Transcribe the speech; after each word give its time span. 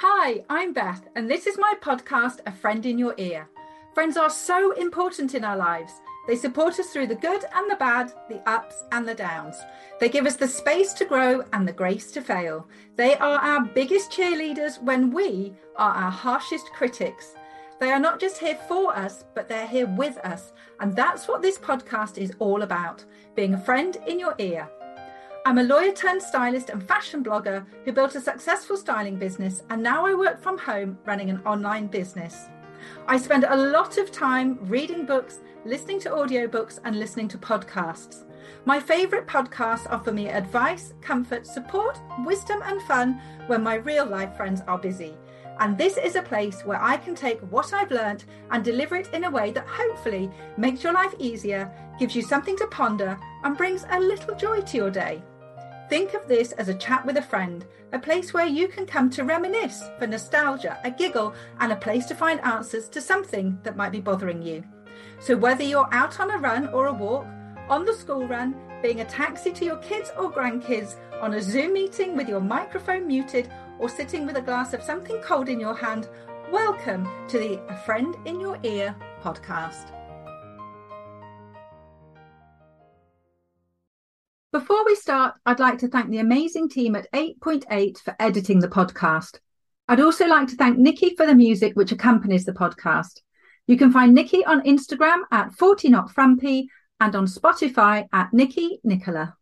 Hi, 0.00 0.44
I'm 0.50 0.74
Beth, 0.74 1.08
and 1.16 1.30
this 1.30 1.46
is 1.46 1.56
my 1.56 1.72
podcast, 1.80 2.40
A 2.44 2.52
Friend 2.52 2.84
in 2.84 2.98
Your 2.98 3.14
Ear. 3.16 3.48
Friends 3.94 4.18
are 4.18 4.28
so 4.28 4.72
important 4.72 5.34
in 5.34 5.42
our 5.42 5.56
lives. 5.56 5.90
They 6.28 6.36
support 6.36 6.78
us 6.78 6.90
through 6.90 7.06
the 7.06 7.14
good 7.14 7.46
and 7.54 7.70
the 7.70 7.76
bad, 7.76 8.12
the 8.28 8.46
ups 8.46 8.84
and 8.92 9.08
the 9.08 9.14
downs. 9.14 9.56
They 9.98 10.10
give 10.10 10.26
us 10.26 10.36
the 10.36 10.48
space 10.48 10.92
to 10.94 11.06
grow 11.06 11.44
and 11.54 11.66
the 11.66 11.72
grace 11.72 12.12
to 12.12 12.20
fail. 12.20 12.68
They 12.96 13.14
are 13.14 13.38
our 13.38 13.64
biggest 13.64 14.12
cheerleaders 14.12 14.82
when 14.82 15.12
we 15.12 15.54
are 15.76 15.92
our 15.92 16.10
harshest 16.10 16.66
critics. 16.74 17.34
They 17.80 17.90
are 17.90 17.98
not 17.98 18.20
just 18.20 18.36
here 18.36 18.58
for 18.68 18.94
us, 18.94 19.24
but 19.34 19.48
they're 19.48 19.66
here 19.66 19.86
with 19.86 20.18
us. 20.18 20.52
And 20.78 20.94
that's 20.94 21.26
what 21.26 21.40
this 21.40 21.56
podcast 21.56 22.18
is 22.18 22.34
all 22.38 22.60
about 22.60 23.02
being 23.34 23.54
a 23.54 23.58
friend 23.58 23.96
in 24.06 24.20
your 24.20 24.34
ear. 24.36 24.68
I'm 25.46 25.58
a 25.58 25.62
lawyer 25.62 25.92
turned 25.92 26.20
stylist 26.20 26.70
and 26.70 26.82
fashion 26.88 27.22
blogger 27.22 27.64
who 27.84 27.92
built 27.92 28.16
a 28.16 28.20
successful 28.20 28.76
styling 28.76 29.14
business, 29.14 29.62
and 29.70 29.80
now 29.80 30.04
I 30.04 30.12
work 30.12 30.42
from 30.42 30.58
home 30.58 30.98
running 31.04 31.30
an 31.30 31.40
online 31.46 31.86
business. 31.86 32.48
I 33.06 33.16
spend 33.16 33.44
a 33.44 33.54
lot 33.54 33.96
of 33.96 34.10
time 34.10 34.58
reading 34.62 35.06
books, 35.06 35.38
listening 35.64 36.00
to 36.00 36.10
audiobooks, 36.10 36.80
and 36.82 36.98
listening 36.98 37.28
to 37.28 37.38
podcasts. 37.38 38.24
My 38.64 38.80
favourite 38.80 39.28
podcasts 39.28 39.88
offer 39.88 40.10
me 40.10 40.30
advice, 40.30 40.94
comfort, 41.00 41.46
support, 41.46 42.00
wisdom, 42.24 42.60
and 42.64 42.82
fun 42.82 43.22
when 43.46 43.62
my 43.62 43.76
real 43.76 44.04
life 44.04 44.36
friends 44.36 44.62
are 44.66 44.78
busy. 44.78 45.14
And 45.60 45.78
this 45.78 45.96
is 45.96 46.16
a 46.16 46.22
place 46.22 46.62
where 46.62 46.82
I 46.82 46.96
can 46.96 47.14
take 47.14 47.40
what 47.52 47.72
I've 47.72 47.92
learnt 47.92 48.24
and 48.50 48.64
deliver 48.64 48.96
it 48.96 49.14
in 49.14 49.22
a 49.22 49.30
way 49.30 49.52
that 49.52 49.68
hopefully 49.68 50.28
makes 50.56 50.82
your 50.82 50.92
life 50.92 51.14
easier, 51.20 51.72
gives 52.00 52.16
you 52.16 52.22
something 52.22 52.56
to 52.56 52.66
ponder, 52.66 53.16
and 53.44 53.56
brings 53.56 53.86
a 53.90 54.00
little 54.00 54.34
joy 54.34 54.60
to 54.62 54.76
your 54.76 54.90
day. 54.90 55.22
Think 55.88 56.14
of 56.14 56.26
this 56.26 56.50
as 56.52 56.68
a 56.68 56.74
chat 56.74 57.06
with 57.06 57.16
a 57.16 57.22
friend, 57.22 57.64
a 57.92 57.98
place 57.98 58.34
where 58.34 58.46
you 58.46 58.66
can 58.66 58.86
come 58.86 59.08
to 59.10 59.22
reminisce 59.22 59.84
for 60.00 60.08
nostalgia, 60.08 60.80
a 60.82 60.90
giggle, 60.90 61.32
and 61.60 61.70
a 61.70 61.76
place 61.76 62.06
to 62.06 62.14
find 62.14 62.40
answers 62.40 62.88
to 62.88 63.00
something 63.00 63.56
that 63.62 63.76
might 63.76 63.92
be 63.92 64.00
bothering 64.00 64.42
you. 64.42 64.64
So, 65.20 65.36
whether 65.36 65.62
you're 65.62 65.88
out 65.94 66.18
on 66.18 66.32
a 66.32 66.38
run 66.38 66.66
or 66.70 66.86
a 66.86 66.92
walk, 66.92 67.24
on 67.68 67.84
the 67.84 67.94
school 67.94 68.26
run, 68.26 68.56
being 68.82 69.00
a 69.00 69.04
taxi 69.04 69.52
to 69.52 69.64
your 69.64 69.76
kids 69.76 70.10
or 70.18 70.32
grandkids, 70.32 70.96
on 71.20 71.34
a 71.34 71.42
Zoom 71.42 71.74
meeting 71.74 72.16
with 72.16 72.28
your 72.28 72.40
microphone 72.40 73.06
muted, 73.06 73.48
or 73.78 73.88
sitting 73.88 74.26
with 74.26 74.36
a 74.36 74.42
glass 74.42 74.74
of 74.74 74.82
something 74.82 75.20
cold 75.22 75.48
in 75.48 75.60
your 75.60 75.74
hand, 75.74 76.08
welcome 76.50 77.08
to 77.28 77.38
the 77.38 77.60
A 77.68 77.76
Friend 77.84 78.16
in 78.24 78.40
Your 78.40 78.58
Ear 78.64 78.94
podcast. 79.22 79.92
Before 84.52 84.84
we 84.86 84.94
start, 84.94 85.34
I'd 85.44 85.58
like 85.58 85.78
to 85.78 85.88
thank 85.88 86.08
the 86.08 86.18
amazing 86.18 86.68
team 86.68 86.94
at 86.94 87.10
8.8 87.12 87.98
for 87.98 88.14
editing 88.20 88.60
the 88.60 88.68
podcast. 88.68 89.40
I'd 89.88 90.00
also 90.00 90.26
like 90.26 90.48
to 90.48 90.56
thank 90.56 90.78
Nikki 90.78 91.14
for 91.16 91.26
the 91.26 91.34
music 91.34 91.74
which 91.74 91.90
accompanies 91.90 92.44
the 92.44 92.52
podcast. 92.52 93.20
You 93.66 93.76
can 93.76 93.92
find 93.92 94.14
Nikki 94.14 94.44
on 94.44 94.62
Instagram 94.62 95.22
at 95.32 95.52
40 95.52 95.88
Not 95.88 96.10
and 96.16 97.16
on 97.16 97.26
Spotify 97.26 98.06
at 98.12 98.32
Nikki 98.32 98.78
Nicola. 98.84 99.34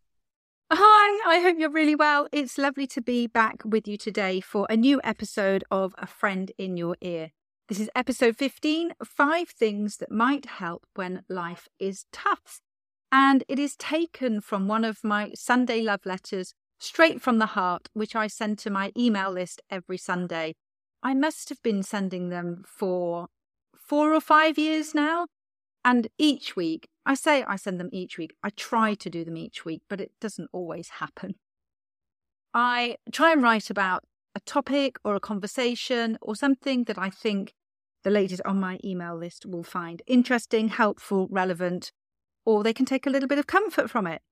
Hi, 0.72 1.30
I 1.30 1.40
hope 1.40 1.58
you're 1.58 1.70
really 1.70 1.94
well. 1.94 2.26
It's 2.32 2.56
lovely 2.56 2.86
to 2.88 3.02
be 3.02 3.26
back 3.26 3.62
with 3.64 3.86
you 3.86 3.98
today 3.98 4.40
for 4.40 4.66
a 4.70 4.76
new 4.76 5.00
episode 5.04 5.64
of 5.70 5.94
A 5.98 6.06
Friend 6.06 6.50
in 6.56 6.78
Your 6.78 6.96
Ear. 7.02 7.30
This 7.68 7.78
is 7.78 7.90
episode 7.94 8.36
15 8.36 8.94
Five 9.04 9.50
Things 9.50 9.98
That 9.98 10.10
Might 10.10 10.46
Help 10.46 10.86
When 10.94 11.22
Life 11.28 11.68
is 11.78 12.06
Tough. 12.10 12.60
And 13.10 13.44
it 13.48 13.58
is 13.58 13.76
taken 13.76 14.40
from 14.40 14.68
one 14.68 14.84
of 14.84 15.04
my 15.04 15.32
Sunday 15.34 15.80
love 15.82 16.04
letters, 16.04 16.54
straight 16.78 17.22
from 17.22 17.38
the 17.38 17.46
heart, 17.46 17.88
which 17.92 18.16
I 18.16 18.26
send 18.26 18.58
to 18.60 18.70
my 18.70 18.92
email 18.96 19.30
list 19.30 19.62
every 19.70 19.98
Sunday. 19.98 20.54
I 21.02 21.14
must 21.14 21.48
have 21.48 21.62
been 21.62 21.82
sending 21.82 22.30
them 22.30 22.64
for 22.66 23.28
four 23.76 24.14
or 24.14 24.20
five 24.20 24.58
years 24.58 24.94
now. 24.94 25.26
And 25.84 26.08
each 26.18 26.56
week, 26.56 26.88
I 27.04 27.14
say 27.14 27.44
I 27.44 27.56
send 27.56 27.78
them 27.78 27.90
each 27.92 28.16
week. 28.16 28.34
I 28.42 28.50
try 28.50 28.94
to 28.94 29.10
do 29.10 29.24
them 29.24 29.36
each 29.36 29.64
week, 29.64 29.82
but 29.88 30.00
it 30.00 30.12
doesn't 30.20 30.48
always 30.52 30.88
happen. 30.88 31.34
I 32.54 32.96
try 33.12 33.32
and 33.32 33.42
write 33.42 33.68
about 33.68 34.04
a 34.34 34.40
topic 34.40 34.96
or 35.04 35.14
a 35.14 35.20
conversation 35.20 36.16
or 36.22 36.34
something 36.34 36.84
that 36.84 36.98
I 36.98 37.10
think 37.10 37.52
the 38.02 38.10
ladies 38.10 38.40
on 38.40 38.60
my 38.60 38.78
email 38.84 39.16
list 39.16 39.44
will 39.44 39.62
find 39.62 40.02
interesting, 40.06 40.68
helpful, 40.68 41.28
relevant, 41.30 41.92
or 42.44 42.62
they 42.62 42.72
can 42.72 42.86
take 42.86 43.06
a 43.06 43.10
little 43.10 43.28
bit 43.28 43.38
of 43.38 43.46
comfort 43.46 43.90
from 43.90 44.06
it. 44.06 44.22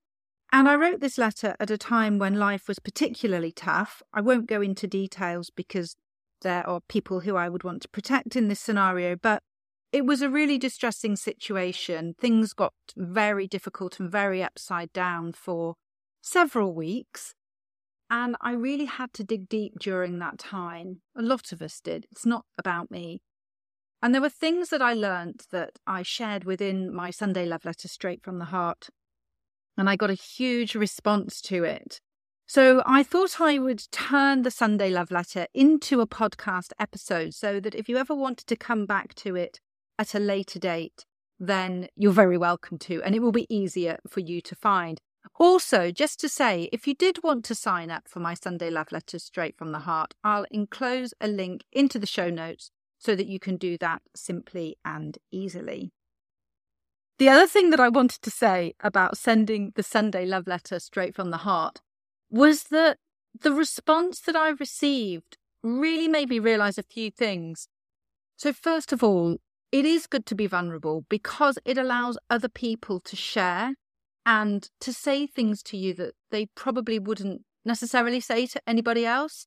And 0.53 0.69
I 0.69 0.75
wrote 0.75 1.01
this 1.01 1.17
letter 1.17 1.57
at 1.59 1.71
a 1.71 1.79
time 1.79 2.19
when 2.19 2.35
life 2.35 2.69
was 2.69 2.79
particularly 2.79 3.53
tough. 3.53 4.03
I 4.13 4.21
won't 4.21 4.49
go 4.49 4.61
into 4.61 4.87
details 4.87 5.51
because 5.55 5.97
there 6.43 6.69
are 6.69 6.81
people 6.89 7.21
who 7.21 7.37
I 7.37 7.49
would 7.49 7.65
want 7.65 7.83
to 7.83 7.89
protect 7.89 8.37
in 8.37 8.49
this 8.49 8.61
scenario, 8.61 9.17
but 9.17 9.43
it 9.93 10.05
was 10.05 10.21
a 10.21 10.29
really 10.29 10.59
distressing 10.59 11.17
situation. 11.17 12.15
Things 12.21 12.53
got 12.53 12.75
very 12.97 13.47
difficult 13.47 13.99
and 13.99 14.11
very 14.11 14.43
upside 14.43 14.93
down 14.93 15.33
for 15.33 15.75
several 16.21 16.75
weeks. 16.75 17.35
And 18.11 18.37
I 18.43 18.53
really 18.53 18.85
had 18.85 19.15
to 19.15 19.25
dig 19.25 19.49
deep 19.49 19.79
during 19.79 20.19
that 20.19 20.39
time. 20.39 21.01
A 21.17 21.23
lot 21.23 21.53
of 21.53 21.63
us 21.63 21.81
did. 21.81 22.07
It's 22.11 22.27
not 22.27 22.45
about 22.59 22.91
me. 22.91 23.23
And 24.03 24.13
there 24.13 24.21
were 24.21 24.29
things 24.29 24.71
that 24.71 24.83
I 24.83 24.95
learned 24.95 25.45
that 25.53 25.79
I 25.87 26.03
shared 26.03 26.43
within 26.43 26.93
my 26.93 27.11
Sunday 27.11 27.47
love 27.47 27.65
letter 27.65 27.87
straight 27.87 28.23
from 28.23 28.41
the 28.41 28.47
heart. 28.47 28.89
And 29.79 29.89
I 29.89 29.95
got 29.95 30.11
a 30.11 30.15
huge 30.15 30.75
response 30.75 31.41
to 31.43 31.63
it. 31.63 32.01
So 32.47 32.83
I 32.85 33.05
thought 33.05 33.41
I 33.41 33.59
would 33.59 33.91
turn 33.93 34.43
the 34.43 34.51
Sunday 34.51 34.91
love 34.91 35.13
letter 35.13 35.47
into 35.55 36.01
a 36.01 36.07
podcast 36.07 36.73
episode 36.81 37.33
so 37.33 37.61
that 37.61 37.75
if 37.75 37.89
you 37.89 37.97
ever 37.97 38.15
wanted 38.15 38.49
to 38.49 38.57
come 38.57 38.87
back 38.87 39.15
to 39.15 39.37
it 39.37 39.61
at 39.99 40.15
a 40.15 40.19
later 40.19 40.59
date, 40.59 41.07
then 41.39 41.89
you're 41.97 42.13
very 42.13 42.37
welcome 42.37 42.79
to, 42.79 43.03
and 43.03 43.15
it 43.15 43.21
will 43.21 43.33
be 43.33 43.53
easier 43.55 43.99
for 44.09 44.21
you 44.21 44.41
to 44.43 44.55
find. 44.55 45.01
Also, 45.39 45.91
just 45.91 46.21
to 46.21 46.29
say, 46.29 46.69
if 46.73 46.87
you 46.87 46.95
did 46.95 47.23
want 47.23 47.45
to 47.45 47.55
sign 47.55 47.91
up 47.91 48.09
for 48.09 48.21
my 48.21 48.35
Sunday 48.35 48.69
love 48.69 48.93
letter 48.93 49.19
straight 49.19 49.57
from 49.57 49.73
the 49.73 49.81
heart, 49.81 50.15
I'll 50.23 50.47
enclose 50.51 51.15
a 51.21 51.29
link 51.29 51.65
into 51.73 51.99
the 51.99 52.07
show 52.07 52.29
notes 52.29 52.71
so 53.03 53.17
that 53.17 53.27
you 53.27 53.41
can 53.41 53.57
do 53.57 53.77
that 53.79 54.01
simply 54.15 54.77
and 54.85 55.19
easily. 55.33 55.91
The 57.19 57.29
other 57.29 57.47
thing 57.47 57.71
that 57.71 57.81
I 57.81 57.89
wanted 57.89 58.23
to 58.23 58.31
say 58.31 58.75
about 58.81 59.19
sending 59.19 59.73
the 59.75 59.83
Sunday 59.83 60.25
love 60.25 60.47
letter 60.47 60.79
straight 60.79 61.15
from 61.15 61.31
the 61.31 61.39
heart 61.39 61.81
was 62.31 62.65
that 62.65 62.99
the 63.39 63.53
response 63.53 64.21
that 64.21 64.37
I 64.37 64.51
received 64.51 65.37
really 65.63 66.09
made 66.09 66.29
me 66.29 66.39
realize 66.39 66.79
a 66.79 66.83
few 66.83 67.11
things. 67.11 67.69
So, 68.37 68.53
first 68.53 68.93
of 68.93 69.03
all, 69.03 69.37
it 69.71 69.85
is 69.85 70.07
good 70.07 70.27
to 70.27 70.35
be 70.35 70.47
vulnerable 70.47 71.05
because 71.09 71.59
it 71.65 71.79
allows 71.79 72.19
other 72.31 72.49
people 72.49 73.01
to 73.01 73.17
share 73.17 73.75
and 74.25 74.69
to 74.81 74.93
say 74.93 75.27
things 75.27 75.63
to 75.65 75.77
you 75.77 75.95
that 75.95 76.15
they 76.31 76.47
probably 76.55 76.99
wouldn't 76.99 77.43
necessarily 77.65 78.21
say 78.21 78.47
to 78.47 78.61
anybody 78.67 79.07
else 79.07 79.47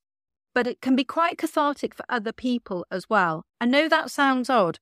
but 0.56 0.66
it 0.66 0.80
can 0.80 0.96
be 0.96 1.04
quite 1.04 1.36
cathartic 1.36 1.94
for 1.94 2.06
other 2.08 2.32
people 2.32 2.86
as 2.90 3.10
well. 3.10 3.44
I 3.60 3.66
know 3.66 3.90
that 3.90 4.10
sounds 4.10 4.48
odd, 4.48 4.78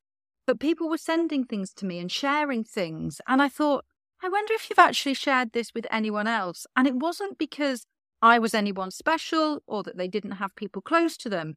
but 0.46 0.60
people 0.60 0.88
were 0.88 0.96
sending 0.96 1.42
things 1.42 1.72
to 1.74 1.84
me 1.84 1.98
and 1.98 2.12
sharing 2.12 2.62
things. 2.62 3.20
And 3.26 3.42
I 3.42 3.48
thought, 3.48 3.84
I 4.22 4.28
wonder 4.28 4.54
if 4.54 4.70
you've 4.70 4.78
actually 4.78 5.14
shared 5.14 5.50
this 5.50 5.74
with 5.74 5.88
anyone 5.90 6.28
else. 6.28 6.64
And 6.76 6.86
it 6.86 6.94
wasn't 6.94 7.38
because 7.38 7.86
I 8.22 8.38
was 8.38 8.54
anyone 8.54 8.92
special 8.92 9.64
or 9.66 9.82
that 9.82 9.96
they 9.96 10.06
didn't 10.06 10.38
have 10.42 10.54
people 10.54 10.80
close 10.80 11.16
to 11.16 11.28
them. 11.28 11.56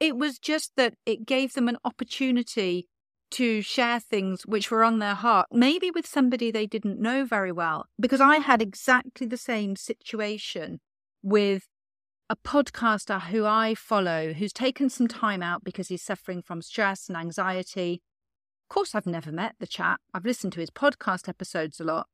It 0.00 0.16
was 0.16 0.40
just 0.40 0.72
that 0.76 0.94
it 1.06 1.24
gave 1.24 1.52
them 1.52 1.68
an 1.68 1.78
opportunity 1.84 2.88
to 3.30 3.62
share 3.62 4.00
things 4.00 4.42
which 4.42 4.72
were 4.72 4.82
on 4.82 4.98
their 4.98 5.14
heart, 5.14 5.46
maybe 5.52 5.92
with 5.92 6.04
somebody 6.04 6.50
they 6.50 6.66
didn't 6.66 6.98
know 6.98 7.24
very 7.24 7.52
well. 7.52 7.86
Because 8.00 8.20
I 8.20 8.38
had 8.38 8.60
exactly 8.60 9.28
the 9.28 9.36
same 9.36 9.76
situation 9.76 10.80
with 11.22 11.68
a 12.32 12.36
podcaster 12.36 13.20
who 13.20 13.44
I 13.44 13.74
follow 13.74 14.32
who's 14.32 14.54
taken 14.54 14.88
some 14.88 15.06
time 15.06 15.42
out 15.42 15.64
because 15.64 15.88
he's 15.88 16.00
suffering 16.00 16.40
from 16.40 16.62
stress 16.62 17.06
and 17.08 17.16
anxiety. 17.16 18.00
Of 18.64 18.74
course, 18.74 18.94
I've 18.94 19.06
never 19.06 19.30
met 19.30 19.56
the 19.60 19.66
chap, 19.66 20.00
I've 20.14 20.24
listened 20.24 20.54
to 20.54 20.60
his 20.60 20.70
podcast 20.70 21.28
episodes 21.28 21.78
a 21.78 21.84
lot. 21.84 22.06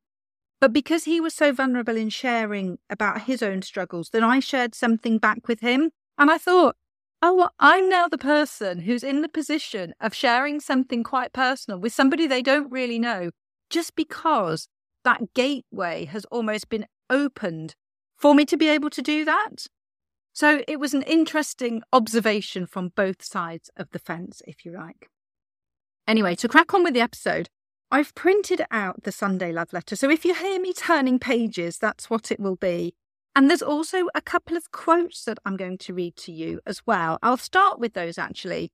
But 0.59 0.73
because 0.73 1.05
he 1.05 1.21
was 1.21 1.33
so 1.33 1.53
vulnerable 1.53 1.95
in 1.95 2.09
sharing 2.09 2.79
about 2.89 3.21
his 3.21 3.41
own 3.41 3.61
struggles, 3.61 4.09
then 4.09 4.25
I 4.25 4.41
shared 4.41 4.75
something 4.75 5.19
back 5.19 5.47
with 5.47 5.61
him. 5.61 5.91
And 6.17 6.29
I 6.29 6.37
thought, 6.37 6.75
oh, 7.21 7.35
well, 7.35 7.53
I'm 7.57 7.87
now 7.87 8.09
the 8.09 8.17
person 8.17 8.79
who's 8.79 9.05
in 9.05 9.21
the 9.21 9.29
position 9.29 9.93
of 10.01 10.13
sharing 10.13 10.59
something 10.59 11.01
quite 11.01 11.31
personal 11.31 11.79
with 11.79 11.93
somebody 11.93 12.27
they 12.27 12.41
don't 12.41 12.69
really 12.69 12.99
know, 12.99 13.31
just 13.69 13.95
because 13.95 14.67
that 15.05 15.33
gateway 15.33 16.03
has 16.03 16.25
almost 16.25 16.67
been 16.67 16.87
opened 17.09 17.75
for 18.17 18.35
me 18.35 18.43
to 18.43 18.57
be 18.57 18.67
able 18.67 18.89
to 18.89 19.01
do 19.01 19.23
that. 19.23 19.67
So 20.39 20.61
it 20.69 20.79
was 20.79 20.93
an 20.93 21.01
interesting 21.01 21.83
observation 21.91 22.65
from 22.65 22.93
both 22.95 23.21
sides 23.21 23.69
of 23.75 23.89
the 23.89 23.99
fence, 23.99 24.41
if 24.47 24.63
you 24.63 24.71
like. 24.71 25.09
Anyway, 26.07 26.33
to 26.35 26.47
crack 26.47 26.73
on 26.73 26.81
with 26.81 26.93
the 26.93 27.01
episode, 27.01 27.49
I've 27.91 28.15
printed 28.15 28.61
out 28.71 29.03
the 29.03 29.11
Sunday 29.11 29.51
love 29.51 29.73
letter. 29.73 29.97
So 29.97 30.09
if 30.09 30.23
you 30.23 30.33
hear 30.33 30.57
me 30.61 30.71
turning 30.71 31.19
pages, 31.19 31.77
that's 31.77 32.09
what 32.09 32.31
it 32.31 32.39
will 32.39 32.55
be. 32.55 32.93
And 33.35 33.49
there's 33.49 33.61
also 33.61 34.07
a 34.15 34.21
couple 34.21 34.55
of 34.55 34.71
quotes 34.71 35.25
that 35.25 35.39
I'm 35.43 35.57
going 35.57 35.77
to 35.79 35.93
read 35.93 36.15
to 36.15 36.31
you 36.31 36.61
as 36.65 36.87
well. 36.87 37.19
I'll 37.21 37.35
start 37.35 37.77
with 37.77 37.93
those 37.93 38.17
actually. 38.17 38.71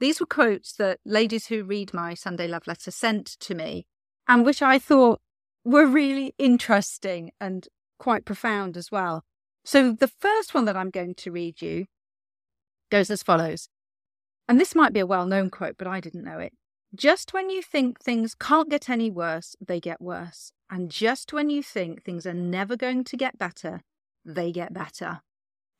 These 0.00 0.18
were 0.18 0.24
quotes 0.24 0.72
that 0.76 0.98
ladies 1.04 1.48
who 1.48 1.62
read 1.62 1.92
my 1.92 2.14
Sunday 2.14 2.48
Love 2.48 2.66
Letter 2.66 2.90
sent 2.90 3.26
to 3.40 3.54
me 3.54 3.84
and 4.26 4.46
which 4.46 4.62
I 4.62 4.78
thought 4.78 5.20
were 5.62 5.84
really 5.84 6.34
interesting 6.38 7.32
and 7.38 7.68
quite 7.98 8.24
profound 8.24 8.78
as 8.78 8.90
well. 8.90 9.26
So 9.64 9.92
the 9.92 10.08
first 10.08 10.54
one 10.54 10.64
that 10.64 10.76
I'm 10.76 10.90
going 10.90 11.14
to 11.16 11.30
read 11.30 11.62
you 11.62 11.86
goes 12.90 13.10
as 13.10 13.22
follows. 13.22 13.68
And 14.48 14.60
this 14.60 14.74
might 14.74 14.92
be 14.92 15.00
a 15.00 15.06
well 15.06 15.26
known 15.26 15.50
quote, 15.50 15.76
but 15.78 15.86
I 15.86 16.00
didn't 16.00 16.24
know 16.24 16.38
it. 16.38 16.52
Just 16.94 17.32
when 17.32 17.48
you 17.48 17.62
think 17.62 18.00
things 18.00 18.34
can't 18.34 18.68
get 18.68 18.90
any 18.90 19.10
worse, 19.10 19.56
they 19.66 19.80
get 19.80 20.00
worse. 20.00 20.52
And 20.68 20.90
just 20.90 21.32
when 21.32 21.48
you 21.48 21.62
think 21.62 22.02
things 22.02 22.26
are 22.26 22.34
never 22.34 22.76
going 22.76 23.04
to 23.04 23.16
get 23.16 23.38
better, 23.38 23.80
they 24.24 24.52
get 24.52 24.74
better. 24.74 25.20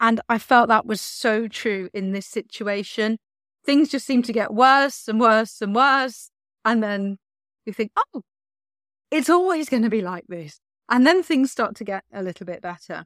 And 0.01 0.21
I 0.29 0.39
felt 0.39 0.69
that 0.69 0.87
was 0.87 1.01
so 1.01 1.49
true 1.49 1.91
in 1.93 2.13
this 2.13 2.27
situation. 2.27 3.19
Things 3.65 3.91
just 3.91 4.07
seem 4.07 4.23
to 4.23 4.33
get 4.33 4.55
worse 4.55 5.07
and 5.07 5.21
worse 5.21 5.61
and 5.61 5.75
worse. 5.75 6.31
And 6.65 6.83
then 6.83 7.19
you 7.67 7.73
think, 7.73 7.93
oh, 7.97 8.23
it's 9.11 9.31
always 9.31 9.69
going 9.69 9.83
to 9.83 9.91
be 9.91 10.01
like 10.01 10.25
this. 10.29 10.61
And 10.89 11.07
then 11.07 11.23
things 11.23 11.53
start 11.53 11.77
to 11.77 11.85
get 11.85 12.05
a 12.13 12.23
little 12.23 12.47
bit 12.47 12.63
better. 12.63 13.05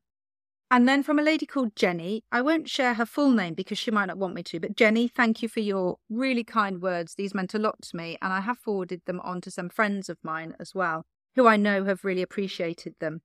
And 0.70 0.88
then 0.88 1.04
from 1.04 1.18
a 1.18 1.22
lady 1.22 1.46
called 1.46 1.76
Jenny, 1.76 2.24
I 2.32 2.42
won't 2.42 2.68
share 2.68 2.94
her 2.94 3.06
full 3.06 3.30
name 3.30 3.54
because 3.54 3.78
she 3.78 3.92
might 3.92 4.06
not 4.06 4.18
want 4.18 4.34
me 4.34 4.42
to, 4.44 4.58
but 4.58 4.74
Jenny, 4.74 5.06
thank 5.06 5.40
you 5.40 5.48
for 5.48 5.60
your 5.60 5.98
really 6.10 6.42
kind 6.42 6.82
words. 6.82 7.14
These 7.14 7.34
meant 7.34 7.54
a 7.54 7.58
lot 7.58 7.80
to 7.82 7.96
me, 7.96 8.18
and 8.20 8.32
I 8.32 8.40
have 8.40 8.58
forwarded 8.58 9.02
them 9.06 9.20
on 9.20 9.40
to 9.42 9.50
some 9.50 9.68
friends 9.68 10.08
of 10.08 10.18
mine 10.24 10.56
as 10.58 10.74
well, 10.74 11.06
who 11.36 11.46
I 11.46 11.56
know 11.56 11.84
have 11.84 12.04
really 12.04 12.22
appreciated 12.22 12.94
them. 12.98 13.22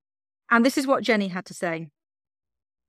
And 0.52 0.64
this 0.64 0.78
is 0.78 0.86
what 0.86 1.04
Jenny 1.04 1.30
had 1.30 1.46
to 1.46 1.54
say. 1.56 1.88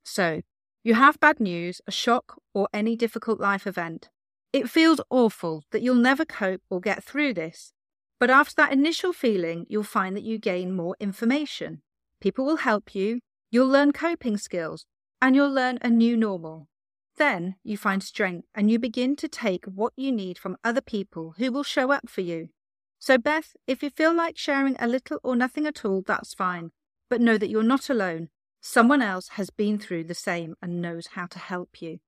So, 0.05 0.41
you 0.83 0.93
have 0.93 1.19
bad 1.19 1.39
news, 1.39 1.81
a 1.87 1.91
shock, 1.91 2.39
or 2.53 2.67
any 2.73 2.95
difficult 2.95 3.39
life 3.39 3.65
event. 3.65 4.09
It 4.51 4.69
feels 4.69 5.01
awful 5.09 5.63
that 5.71 5.81
you'll 5.81 5.95
never 5.95 6.25
cope 6.25 6.61
or 6.69 6.79
get 6.79 7.03
through 7.03 7.33
this. 7.33 7.73
But 8.19 8.29
after 8.29 8.53
that 8.57 8.71
initial 8.71 9.13
feeling, 9.13 9.65
you'll 9.67 9.83
find 9.83 10.15
that 10.15 10.23
you 10.23 10.37
gain 10.37 10.75
more 10.75 10.95
information. 10.99 11.81
People 12.21 12.45
will 12.45 12.57
help 12.57 12.93
you, 12.93 13.21
You'll 13.53 13.67
learn 13.67 13.91
coping 13.91 14.37
skills 14.37 14.87
and 15.21 15.35
you'll 15.35 15.53
learn 15.53 15.77
a 15.83 15.89
new 15.91 16.17
normal. 16.17 16.69
Then 17.17 17.53
you 17.63 17.77
find 17.77 18.01
strength 18.01 18.47
and 18.55 18.71
you 18.71 18.79
begin 18.79 19.15
to 19.17 19.27
take 19.27 19.65
what 19.65 19.93
you 19.95 20.11
need 20.11 20.39
from 20.39 20.57
other 20.63 20.81
people 20.81 21.35
who 21.37 21.51
will 21.51 21.61
show 21.61 21.91
up 21.91 22.09
for 22.09 22.21
you. 22.21 22.49
So, 22.97 23.19
Beth, 23.19 23.55
if 23.67 23.83
you 23.83 23.91
feel 23.91 24.11
like 24.11 24.39
sharing 24.39 24.75
a 24.79 24.87
little 24.87 25.19
or 25.23 25.35
nothing 25.35 25.67
at 25.67 25.85
all, 25.85 26.01
that's 26.01 26.33
fine. 26.33 26.71
But 27.11 27.21
know 27.21 27.37
that 27.37 27.51
you're 27.51 27.61
not 27.61 27.91
alone. 27.91 28.29
Someone 28.59 29.03
else 29.03 29.27
has 29.33 29.51
been 29.51 29.77
through 29.77 30.05
the 30.05 30.15
same 30.15 30.55
and 30.59 30.81
knows 30.81 31.09
how 31.11 31.27
to 31.27 31.37
help 31.37 31.79
you. 31.79 31.99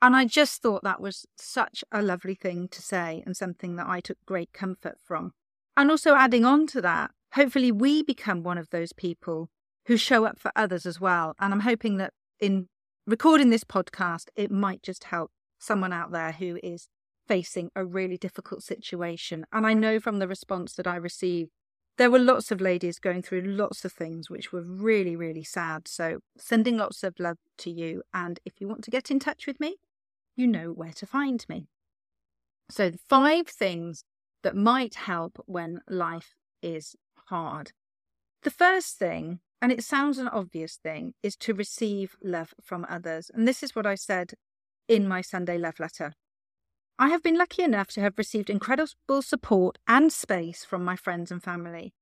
And 0.00 0.16
I 0.16 0.24
just 0.24 0.62
thought 0.62 0.82
that 0.84 1.02
was 1.02 1.26
such 1.36 1.84
a 1.92 2.00
lovely 2.00 2.34
thing 2.34 2.68
to 2.68 2.80
say 2.80 3.22
and 3.26 3.36
something 3.36 3.76
that 3.76 3.86
I 3.86 4.00
took 4.00 4.16
great 4.24 4.54
comfort 4.54 4.96
from. 5.04 5.32
And 5.76 5.90
also 5.90 6.14
adding 6.14 6.46
on 6.46 6.66
to 6.68 6.80
that, 6.80 7.10
hopefully 7.34 7.70
we 7.70 8.02
become 8.02 8.42
one 8.42 8.56
of 8.56 8.70
those 8.70 8.94
people 8.94 9.50
who 9.86 9.96
show 9.96 10.24
up 10.24 10.38
for 10.38 10.50
others 10.54 10.86
as 10.86 11.00
well. 11.00 11.34
And 11.38 11.52
I'm 11.52 11.60
hoping 11.60 11.96
that 11.98 12.12
in 12.40 12.68
recording 13.06 13.50
this 13.50 13.64
podcast, 13.64 14.28
it 14.36 14.50
might 14.50 14.82
just 14.82 15.04
help 15.04 15.30
someone 15.58 15.92
out 15.92 16.10
there 16.10 16.32
who 16.32 16.58
is 16.62 16.88
facing 17.26 17.70
a 17.74 17.84
really 17.84 18.16
difficult 18.16 18.62
situation. 18.62 19.46
And 19.52 19.66
I 19.66 19.74
know 19.74 19.98
from 20.00 20.18
the 20.18 20.28
response 20.28 20.74
that 20.74 20.86
I 20.86 20.96
received, 20.96 21.50
there 21.98 22.10
were 22.10 22.18
lots 22.18 22.50
of 22.50 22.60
ladies 22.60 22.98
going 22.98 23.22
through 23.22 23.42
lots 23.42 23.84
of 23.84 23.92
things 23.92 24.28
which 24.28 24.52
were 24.52 24.62
really, 24.62 25.16
really 25.16 25.44
sad. 25.44 25.88
So, 25.88 26.18
sending 26.36 26.76
lots 26.76 27.02
of 27.02 27.18
love 27.18 27.38
to 27.58 27.70
you. 27.70 28.02
And 28.12 28.38
if 28.44 28.60
you 28.60 28.68
want 28.68 28.84
to 28.84 28.90
get 28.90 29.10
in 29.10 29.18
touch 29.18 29.46
with 29.46 29.58
me, 29.58 29.76
you 30.36 30.46
know 30.46 30.72
where 30.72 30.92
to 30.92 31.06
find 31.06 31.44
me. 31.48 31.68
So, 32.70 32.92
five 33.08 33.46
things 33.48 34.04
that 34.42 34.54
might 34.54 34.94
help 34.94 35.42
when 35.46 35.80
life 35.88 36.34
is 36.60 36.96
hard. 37.28 37.72
The 38.42 38.50
first 38.50 38.98
thing 38.98 39.40
and 39.60 39.72
it 39.72 39.84
sounds 39.84 40.18
an 40.18 40.28
obvious 40.28 40.76
thing, 40.76 41.14
is 41.22 41.36
to 41.36 41.54
receive 41.54 42.16
love 42.22 42.54
from 42.62 42.86
others. 42.88 43.30
And 43.32 43.46
this 43.46 43.62
is 43.62 43.74
what 43.74 43.86
I 43.86 43.94
said 43.94 44.34
in 44.88 45.08
my 45.08 45.20
Sunday 45.20 45.58
love 45.58 45.80
letter. 45.80 46.14
I 46.98 47.08
have 47.08 47.22
been 47.22 47.36
lucky 47.36 47.62
enough 47.62 47.88
to 47.88 48.00
have 48.00 48.16
received 48.16 48.48
incredible 48.48 49.20
support 49.20 49.78
and 49.86 50.12
space 50.12 50.64
from 50.64 50.84
my 50.84 50.96
friends 50.96 51.30
and 51.30 51.42
family. 51.42 51.92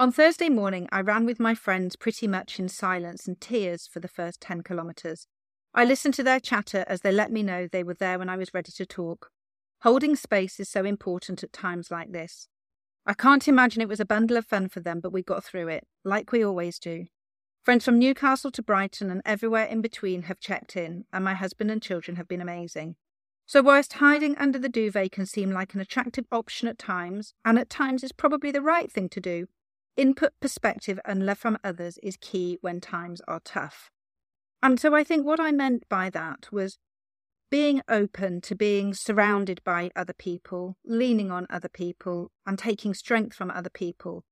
On 0.00 0.10
Thursday 0.10 0.48
morning, 0.48 0.88
I 0.90 1.02
ran 1.02 1.26
with 1.26 1.38
my 1.38 1.54
friends 1.54 1.94
pretty 1.94 2.26
much 2.26 2.58
in 2.58 2.68
silence 2.68 3.28
and 3.28 3.40
tears 3.40 3.86
for 3.86 4.00
the 4.00 4.08
first 4.08 4.40
10 4.40 4.62
kilometres. 4.62 5.26
I 5.72 5.84
listened 5.84 6.14
to 6.14 6.24
their 6.24 6.40
chatter 6.40 6.84
as 6.88 7.02
they 7.02 7.12
let 7.12 7.30
me 7.30 7.42
know 7.42 7.68
they 7.68 7.84
were 7.84 7.94
there 7.94 8.18
when 8.18 8.28
I 8.28 8.36
was 8.36 8.52
ready 8.52 8.72
to 8.72 8.86
talk. 8.86 9.30
Holding 9.82 10.16
space 10.16 10.58
is 10.58 10.68
so 10.68 10.84
important 10.84 11.42
at 11.42 11.52
times 11.52 11.90
like 11.90 12.12
this. 12.12 12.48
I 13.06 13.14
can't 13.14 13.48
imagine 13.48 13.80
it 13.80 13.88
was 13.88 14.00
a 14.00 14.04
bundle 14.04 14.36
of 14.36 14.46
fun 14.46 14.68
for 14.68 14.80
them, 14.80 15.00
but 15.00 15.12
we 15.12 15.22
got 15.22 15.42
through 15.42 15.68
it, 15.68 15.86
like 16.04 16.32
we 16.32 16.44
always 16.44 16.78
do. 16.78 17.06
Friends 17.62 17.84
from 17.84 17.98
Newcastle 17.98 18.50
to 18.52 18.62
Brighton 18.62 19.10
and 19.10 19.22
everywhere 19.24 19.64
in 19.64 19.80
between 19.80 20.22
have 20.22 20.40
checked 20.40 20.76
in, 20.76 21.04
and 21.12 21.24
my 21.24 21.34
husband 21.34 21.70
and 21.70 21.82
children 21.82 22.16
have 22.16 22.28
been 22.28 22.40
amazing. 22.40 22.96
So, 23.46 23.62
whilst 23.62 23.94
hiding 23.94 24.36
under 24.38 24.58
the 24.58 24.68
duvet 24.68 25.12
can 25.12 25.26
seem 25.26 25.50
like 25.50 25.74
an 25.74 25.80
attractive 25.80 26.26
option 26.30 26.68
at 26.68 26.78
times, 26.78 27.34
and 27.44 27.58
at 27.58 27.68
times 27.68 28.04
is 28.04 28.12
probably 28.12 28.50
the 28.50 28.62
right 28.62 28.90
thing 28.90 29.08
to 29.10 29.20
do, 29.20 29.48
input, 29.96 30.32
perspective, 30.40 31.00
and 31.04 31.26
love 31.26 31.38
from 31.38 31.58
others 31.64 31.98
is 32.02 32.16
key 32.16 32.58
when 32.60 32.80
times 32.80 33.20
are 33.26 33.40
tough. 33.44 33.90
And 34.62 34.78
so, 34.78 34.94
I 34.94 35.04
think 35.04 35.26
what 35.26 35.40
I 35.40 35.52
meant 35.52 35.88
by 35.88 36.10
that 36.10 36.52
was 36.52 36.78
being 37.50 37.82
open 37.88 38.40
to 38.40 38.54
being 38.54 38.94
surrounded 38.94 39.60
by 39.64 39.90
other 39.96 40.12
people, 40.12 40.76
leaning 40.84 41.30
on 41.30 41.46
other 41.50 41.68
people, 41.68 42.30
and 42.46 42.58
taking 42.58 42.94
strength 42.94 43.34
from 43.34 43.50
other 43.50 43.70
people, 43.70 44.24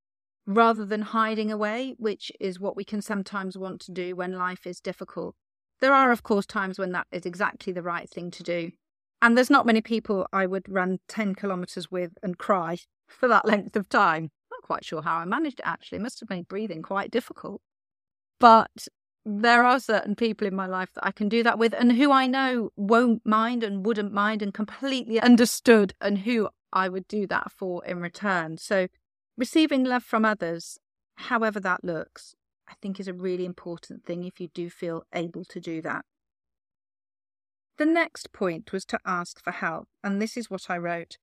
rather 0.46 0.84
than 0.84 1.02
hiding 1.02 1.50
away, 1.50 1.94
which 1.98 2.30
is 2.40 2.60
what 2.60 2.76
we 2.76 2.84
can 2.84 3.02
sometimes 3.02 3.58
want 3.58 3.80
to 3.80 3.92
do 3.92 4.14
when 4.14 4.32
life 4.32 4.66
is 4.66 4.80
difficult. 4.80 5.34
There 5.80 5.92
are, 5.92 6.12
of 6.12 6.22
course, 6.22 6.46
times 6.46 6.78
when 6.78 6.92
that 6.92 7.06
is 7.12 7.26
exactly 7.26 7.72
the 7.72 7.82
right 7.82 8.08
thing 8.08 8.30
to 8.32 8.42
do. 8.42 8.70
And 9.20 9.36
there's 9.36 9.50
not 9.50 9.66
many 9.66 9.80
people 9.80 10.26
I 10.32 10.46
would 10.46 10.68
run 10.68 10.98
10 11.08 11.34
kilometres 11.34 11.90
with 11.90 12.12
and 12.22 12.38
cry 12.38 12.78
for 13.08 13.28
that 13.28 13.44
length 13.44 13.74
of 13.74 13.88
time. 13.88 14.24
I'm 14.24 14.56
Not 14.58 14.62
quite 14.62 14.84
sure 14.84 15.02
how 15.02 15.16
I 15.16 15.24
managed 15.24 15.60
it 15.60 15.66
actually. 15.66 15.96
It 15.96 16.02
must 16.02 16.20
have 16.20 16.30
made 16.30 16.46
breathing 16.46 16.82
quite 16.82 17.10
difficult. 17.10 17.60
But 18.38 18.86
there 19.30 19.62
are 19.62 19.78
certain 19.78 20.14
people 20.14 20.46
in 20.46 20.54
my 20.54 20.66
life 20.66 20.88
that 20.94 21.06
I 21.06 21.12
can 21.12 21.28
do 21.28 21.42
that 21.42 21.58
with 21.58 21.74
and 21.74 21.92
who 21.92 22.10
I 22.10 22.26
know 22.26 22.70
won't 22.76 23.26
mind 23.26 23.62
and 23.62 23.84
wouldn't 23.84 24.12
mind 24.12 24.40
and 24.40 24.54
completely 24.54 25.20
understood 25.20 25.92
and 26.00 26.18
who 26.18 26.48
I 26.72 26.88
would 26.88 27.06
do 27.06 27.26
that 27.26 27.52
for 27.52 27.84
in 27.84 28.00
return. 28.00 28.56
So 28.56 28.88
receiving 29.36 29.84
love 29.84 30.02
from 30.02 30.24
others, 30.24 30.78
however 31.16 31.60
that 31.60 31.84
looks, 31.84 32.34
I 32.66 32.72
think 32.80 32.98
is 32.98 33.08
a 33.08 33.12
really 33.12 33.44
important 33.44 34.04
thing 34.04 34.24
if 34.24 34.40
you 34.40 34.48
do 34.54 34.70
feel 34.70 35.04
able 35.12 35.44
to 35.44 35.60
do 35.60 35.82
that. 35.82 36.06
The 37.76 37.86
next 37.86 38.32
point 38.32 38.72
was 38.72 38.84
to 38.86 38.98
ask 39.06 39.42
for 39.44 39.52
help, 39.52 39.88
and 40.02 40.20
this 40.20 40.36
is 40.36 40.50
what 40.50 40.68
I 40.68 40.78
wrote. 40.78 41.18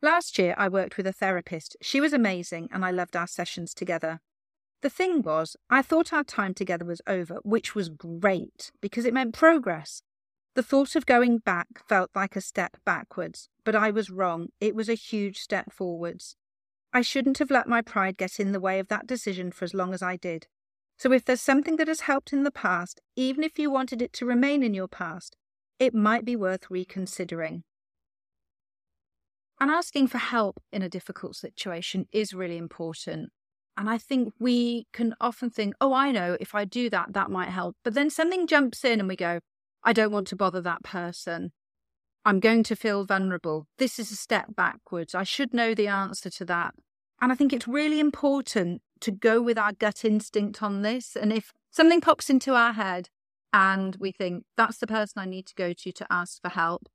Last 0.00 0.38
year, 0.38 0.54
I 0.56 0.68
worked 0.68 0.96
with 0.96 1.06
a 1.06 1.12
therapist. 1.12 1.76
She 1.82 2.00
was 2.00 2.14
amazing, 2.14 2.70
and 2.72 2.84
I 2.84 2.90
loved 2.90 3.16
our 3.16 3.26
sessions 3.26 3.74
together. 3.74 4.20
The 4.82 4.90
thing 4.90 5.22
was, 5.22 5.56
I 5.68 5.82
thought 5.82 6.12
our 6.12 6.24
time 6.24 6.54
together 6.54 6.84
was 6.84 7.02
over, 7.06 7.38
which 7.42 7.74
was 7.74 7.90
great 7.90 8.72
because 8.80 9.04
it 9.04 9.12
meant 9.12 9.34
progress. 9.34 10.02
The 10.54 10.62
thought 10.62 10.96
of 10.96 11.06
going 11.06 11.38
back 11.38 11.86
felt 11.86 12.10
like 12.14 12.34
a 12.34 12.40
step 12.40 12.76
backwards, 12.84 13.48
but 13.64 13.76
I 13.76 13.90
was 13.90 14.10
wrong. 14.10 14.48
It 14.60 14.74
was 14.74 14.88
a 14.88 14.94
huge 14.94 15.38
step 15.38 15.72
forwards. 15.72 16.36
I 16.92 17.02
shouldn't 17.02 17.38
have 17.38 17.50
let 17.50 17.68
my 17.68 17.82
pride 17.82 18.16
get 18.16 18.40
in 18.40 18.52
the 18.52 18.60
way 18.60 18.78
of 18.78 18.88
that 18.88 19.06
decision 19.06 19.52
for 19.52 19.64
as 19.64 19.74
long 19.74 19.94
as 19.94 20.02
I 20.02 20.16
did. 20.16 20.46
So 20.96 21.12
if 21.12 21.24
there's 21.24 21.40
something 21.40 21.76
that 21.76 21.88
has 21.88 22.00
helped 22.00 22.32
in 22.32 22.42
the 22.42 22.50
past, 22.50 23.00
even 23.16 23.44
if 23.44 23.58
you 23.58 23.70
wanted 23.70 24.02
it 24.02 24.12
to 24.14 24.26
remain 24.26 24.62
in 24.62 24.74
your 24.74 24.88
past, 24.88 25.36
it 25.78 25.94
might 25.94 26.24
be 26.24 26.36
worth 26.36 26.70
reconsidering. 26.70 27.64
And 29.60 29.70
asking 29.70 30.08
for 30.08 30.18
help 30.18 30.60
in 30.72 30.82
a 30.82 30.88
difficult 30.88 31.36
situation 31.36 32.06
is 32.12 32.34
really 32.34 32.56
important. 32.56 33.30
And 33.76 33.88
I 33.88 33.98
think 33.98 34.34
we 34.38 34.86
can 34.92 35.14
often 35.20 35.50
think, 35.50 35.74
oh, 35.80 35.92
I 35.92 36.12
know, 36.12 36.36
if 36.40 36.54
I 36.54 36.64
do 36.64 36.90
that, 36.90 37.12
that 37.12 37.30
might 37.30 37.48
help. 37.48 37.76
But 37.82 37.94
then 37.94 38.10
something 38.10 38.46
jumps 38.46 38.84
in 38.84 39.00
and 39.00 39.08
we 39.08 39.16
go, 39.16 39.40
I 39.82 39.92
don't 39.92 40.12
want 40.12 40.26
to 40.28 40.36
bother 40.36 40.60
that 40.60 40.82
person. 40.82 41.52
I'm 42.24 42.40
going 42.40 42.62
to 42.64 42.76
feel 42.76 43.04
vulnerable. 43.04 43.66
This 43.78 43.98
is 43.98 44.10
a 44.10 44.16
step 44.16 44.54
backwards. 44.54 45.14
I 45.14 45.22
should 45.22 45.54
know 45.54 45.74
the 45.74 45.88
answer 45.88 46.28
to 46.30 46.44
that. 46.46 46.74
And 47.20 47.32
I 47.32 47.34
think 47.34 47.52
it's 47.52 47.68
really 47.68 48.00
important 48.00 48.82
to 49.00 49.10
go 49.10 49.40
with 49.40 49.56
our 49.56 49.72
gut 49.72 50.04
instinct 50.04 50.62
on 50.62 50.82
this. 50.82 51.16
And 51.16 51.32
if 51.32 51.52
something 51.70 52.00
pops 52.00 52.28
into 52.28 52.54
our 52.54 52.72
head 52.72 53.08
and 53.52 53.96
we 53.96 54.12
think 54.12 54.44
that's 54.56 54.78
the 54.78 54.86
person 54.86 55.20
I 55.20 55.26
need 55.26 55.46
to 55.46 55.54
go 55.54 55.72
to 55.72 55.92
to 55.92 56.06
ask 56.10 56.40
for 56.42 56.50
help, 56.50 56.88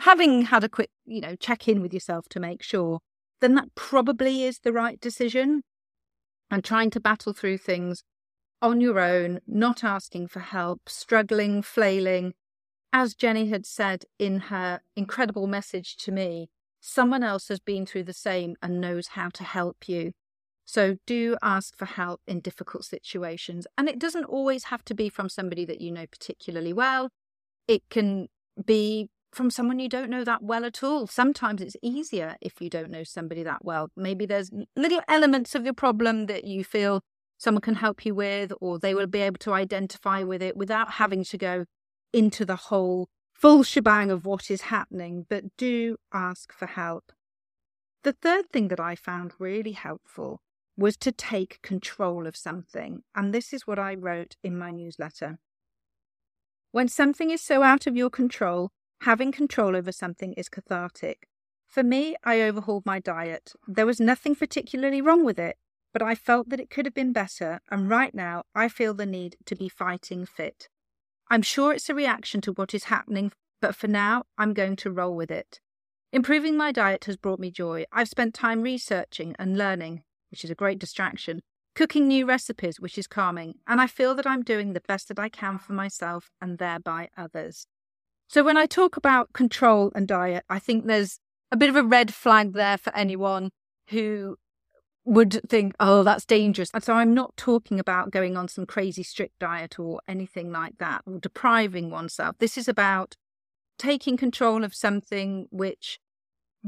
having 0.00 0.42
had 0.42 0.64
a 0.64 0.68
quick, 0.68 0.90
you 1.04 1.20
know, 1.20 1.36
check 1.36 1.66
in 1.66 1.82
with 1.82 1.92
yourself 1.92 2.28
to 2.30 2.40
make 2.40 2.62
sure, 2.62 3.00
then 3.40 3.54
that 3.54 3.74
probably 3.74 4.44
is 4.44 4.60
the 4.60 4.72
right 4.72 5.00
decision 5.00 5.62
and 6.50 6.64
trying 6.64 6.90
to 6.90 7.00
battle 7.00 7.32
through 7.32 7.58
things 7.58 8.02
on 8.62 8.80
your 8.80 8.98
own, 9.00 9.40
not 9.46 9.82
asking 9.84 10.28
for 10.28 10.40
help, 10.40 10.88
struggling, 10.88 11.62
flailing. 11.62 12.34
As 12.92 13.14
Jenny 13.14 13.48
had 13.48 13.66
said 13.66 14.04
in 14.18 14.40
her 14.40 14.80
incredible 14.96 15.46
message 15.46 15.96
to 15.98 16.12
me, 16.12 16.50
someone 16.80 17.22
else 17.22 17.48
has 17.48 17.60
been 17.60 17.86
through 17.86 18.04
the 18.04 18.12
same 18.12 18.56
and 18.62 18.80
knows 18.80 19.08
how 19.08 19.28
to 19.30 19.44
help 19.44 19.88
you. 19.88 20.12
So 20.64 20.96
do 21.06 21.36
ask 21.42 21.76
for 21.76 21.86
help 21.86 22.20
in 22.26 22.40
difficult 22.40 22.84
situations. 22.84 23.66
And 23.76 23.88
it 23.88 23.98
doesn't 23.98 24.24
always 24.24 24.64
have 24.64 24.84
to 24.84 24.94
be 24.94 25.08
from 25.08 25.28
somebody 25.28 25.64
that 25.64 25.80
you 25.80 25.90
know 25.90 26.06
particularly 26.06 26.72
well. 26.72 27.10
It 27.66 27.82
can 27.90 28.28
be 28.64 29.08
from 29.32 29.50
someone 29.50 29.78
you 29.78 29.88
don't 29.88 30.10
know 30.10 30.24
that 30.24 30.42
well 30.42 30.64
at 30.64 30.82
all. 30.82 31.06
Sometimes 31.06 31.60
it's 31.60 31.76
easier 31.82 32.36
if 32.40 32.60
you 32.60 32.68
don't 32.68 32.90
know 32.90 33.04
somebody 33.04 33.42
that 33.42 33.64
well. 33.64 33.90
Maybe 33.96 34.26
there's 34.26 34.50
little 34.76 35.02
elements 35.08 35.54
of 35.54 35.64
your 35.64 35.74
problem 35.74 36.26
that 36.26 36.44
you 36.44 36.64
feel 36.64 37.02
someone 37.38 37.62
can 37.62 37.76
help 37.76 38.04
you 38.04 38.14
with, 38.14 38.52
or 38.60 38.78
they 38.78 38.94
will 38.94 39.06
be 39.06 39.20
able 39.20 39.38
to 39.38 39.52
identify 39.52 40.22
with 40.22 40.42
it 40.42 40.56
without 40.56 40.92
having 40.92 41.24
to 41.24 41.38
go 41.38 41.64
into 42.12 42.44
the 42.44 42.56
whole 42.56 43.08
full 43.32 43.62
shebang 43.62 44.10
of 44.10 44.26
what 44.26 44.50
is 44.50 44.62
happening. 44.62 45.26
But 45.28 45.56
do 45.56 45.96
ask 46.12 46.52
for 46.52 46.66
help. 46.66 47.12
The 48.02 48.12
third 48.12 48.50
thing 48.50 48.68
that 48.68 48.80
I 48.80 48.94
found 48.94 49.32
really 49.38 49.72
helpful 49.72 50.40
was 50.76 50.96
to 50.98 51.12
take 51.12 51.60
control 51.62 52.26
of 52.26 52.36
something. 52.36 53.02
And 53.14 53.32
this 53.32 53.52
is 53.52 53.66
what 53.66 53.78
I 53.78 53.94
wrote 53.94 54.36
in 54.42 54.58
my 54.58 54.70
newsletter. 54.70 55.38
When 56.72 56.88
something 56.88 57.30
is 57.30 57.42
so 57.42 57.62
out 57.62 57.86
of 57.86 57.96
your 57.96 58.10
control, 58.10 58.70
having 59.02 59.32
control 59.32 59.74
over 59.76 59.92
something 59.92 60.32
is 60.34 60.48
cathartic. 60.48 61.26
For 61.66 61.82
me, 61.82 62.16
I 62.24 62.40
overhauled 62.40 62.84
my 62.84 62.98
diet. 62.98 63.52
There 63.66 63.86
was 63.86 64.00
nothing 64.00 64.34
particularly 64.34 65.00
wrong 65.00 65.24
with 65.24 65.38
it, 65.38 65.56
but 65.92 66.02
I 66.02 66.14
felt 66.14 66.48
that 66.50 66.60
it 66.60 66.70
could 66.70 66.84
have 66.84 66.94
been 66.94 67.12
better, 67.12 67.60
and 67.70 67.88
right 67.88 68.14
now 68.14 68.42
I 68.54 68.68
feel 68.68 68.94
the 68.94 69.06
need 69.06 69.36
to 69.46 69.56
be 69.56 69.68
fighting 69.68 70.26
fit. 70.26 70.68
I'm 71.30 71.42
sure 71.42 71.72
it's 71.72 71.88
a 71.88 71.94
reaction 71.94 72.40
to 72.42 72.52
what 72.52 72.74
is 72.74 72.84
happening, 72.84 73.32
but 73.60 73.76
for 73.76 73.88
now, 73.88 74.24
I'm 74.36 74.52
going 74.52 74.76
to 74.76 74.90
roll 74.90 75.14
with 75.14 75.30
it. 75.30 75.60
Improving 76.12 76.56
my 76.56 76.72
diet 76.72 77.04
has 77.04 77.16
brought 77.16 77.38
me 77.38 77.50
joy. 77.50 77.84
I've 77.92 78.08
spent 78.08 78.34
time 78.34 78.62
researching 78.62 79.36
and 79.38 79.56
learning, 79.56 80.02
which 80.30 80.44
is 80.44 80.50
a 80.50 80.56
great 80.56 80.78
distraction, 80.80 81.40
cooking 81.76 82.08
new 82.08 82.26
recipes, 82.26 82.80
which 82.80 82.98
is 82.98 83.06
calming, 83.06 83.54
and 83.66 83.80
I 83.80 83.86
feel 83.86 84.14
that 84.16 84.26
I'm 84.26 84.42
doing 84.42 84.72
the 84.72 84.80
best 84.80 85.08
that 85.08 85.20
I 85.20 85.28
can 85.28 85.58
for 85.58 85.72
myself 85.72 86.30
and 86.40 86.58
thereby 86.58 87.10
others. 87.16 87.66
So, 88.32 88.44
when 88.44 88.56
I 88.56 88.66
talk 88.66 88.96
about 88.96 89.32
control 89.32 89.90
and 89.92 90.06
diet, 90.06 90.44
I 90.48 90.60
think 90.60 90.86
there's 90.86 91.18
a 91.50 91.56
bit 91.56 91.68
of 91.68 91.74
a 91.74 91.82
red 91.82 92.14
flag 92.14 92.52
there 92.52 92.78
for 92.78 92.94
anyone 92.94 93.50
who 93.88 94.36
would 95.04 95.40
think, 95.48 95.74
oh, 95.80 96.04
that's 96.04 96.24
dangerous. 96.24 96.70
And 96.72 96.84
so 96.84 96.92
I'm 96.92 97.12
not 97.12 97.36
talking 97.36 97.80
about 97.80 98.12
going 98.12 98.36
on 98.36 98.46
some 98.46 98.66
crazy 98.66 99.02
strict 99.02 99.40
diet 99.40 99.80
or 99.80 100.00
anything 100.06 100.52
like 100.52 100.78
that 100.78 101.02
or 101.06 101.18
depriving 101.18 101.90
oneself. 101.90 102.36
This 102.38 102.56
is 102.56 102.68
about 102.68 103.16
taking 103.80 104.16
control 104.16 104.62
of 104.62 104.76
something 104.76 105.48
which 105.50 105.98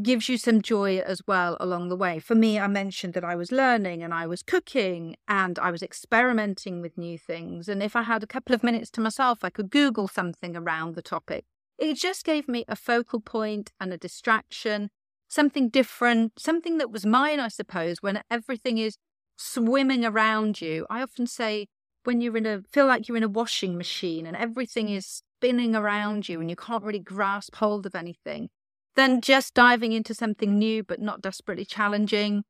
gives 0.02 0.28
you 0.28 0.38
some 0.38 0.62
joy 0.62 0.98
as 0.98 1.20
well 1.28 1.56
along 1.60 1.90
the 1.90 1.96
way. 1.96 2.18
For 2.18 2.34
me, 2.34 2.58
I 2.58 2.66
mentioned 2.66 3.14
that 3.14 3.24
I 3.24 3.36
was 3.36 3.52
learning 3.52 4.02
and 4.02 4.12
I 4.12 4.26
was 4.26 4.42
cooking 4.42 5.14
and 5.28 5.60
I 5.60 5.70
was 5.70 5.80
experimenting 5.80 6.80
with 6.80 6.98
new 6.98 7.18
things. 7.18 7.68
And 7.68 7.84
if 7.84 7.94
I 7.94 8.02
had 8.02 8.24
a 8.24 8.26
couple 8.26 8.52
of 8.52 8.64
minutes 8.64 8.90
to 8.92 9.00
myself, 9.00 9.44
I 9.44 9.50
could 9.50 9.70
Google 9.70 10.08
something 10.08 10.56
around 10.56 10.96
the 10.96 11.02
topic. 11.02 11.44
It 11.82 11.96
just 11.96 12.24
gave 12.24 12.48
me 12.48 12.64
a 12.68 12.76
focal 12.76 13.20
point 13.20 13.72
and 13.80 13.92
a 13.92 13.98
distraction, 13.98 14.90
something 15.28 15.68
different, 15.68 16.38
something 16.38 16.78
that 16.78 16.92
was 16.92 17.04
mine, 17.04 17.40
I 17.40 17.48
suppose, 17.48 17.96
when 18.00 18.22
everything 18.30 18.78
is 18.78 18.96
swimming 19.36 20.04
around 20.04 20.60
you. 20.60 20.86
I 20.88 21.02
often 21.02 21.26
say, 21.26 21.66
when 22.04 22.20
you're 22.20 22.36
in 22.36 22.46
a 22.46 22.62
feel 22.70 22.86
like 22.86 23.08
you're 23.08 23.16
in 23.16 23.22
a 23.22 23.28
washing 23.28 23.76
machine 23.76 24.26
and 24.26 24.36
everything 24.36 24.88
is 24.88 25.22
spinning 25.38 25.74
around 25.74 26.28
you 26.28 26.40
and 26.40 26.50
you 26.50 26.56
can't 26.56 26.84
really 26.84 26.98
grasp 26.98 27.56
hold 27.56 27.86
of 27.86 27.94
anything 27.94 28.48
then 28.96 29.20
just 29.20 29.54
diving 29.54 29.92
into 29.92 30.12
something 30.12 30.58
new 30.58 30.82
but 30.82 31.00
not 31.00 31.22
desperately 31.22 31.64
challenging 31.64 32.42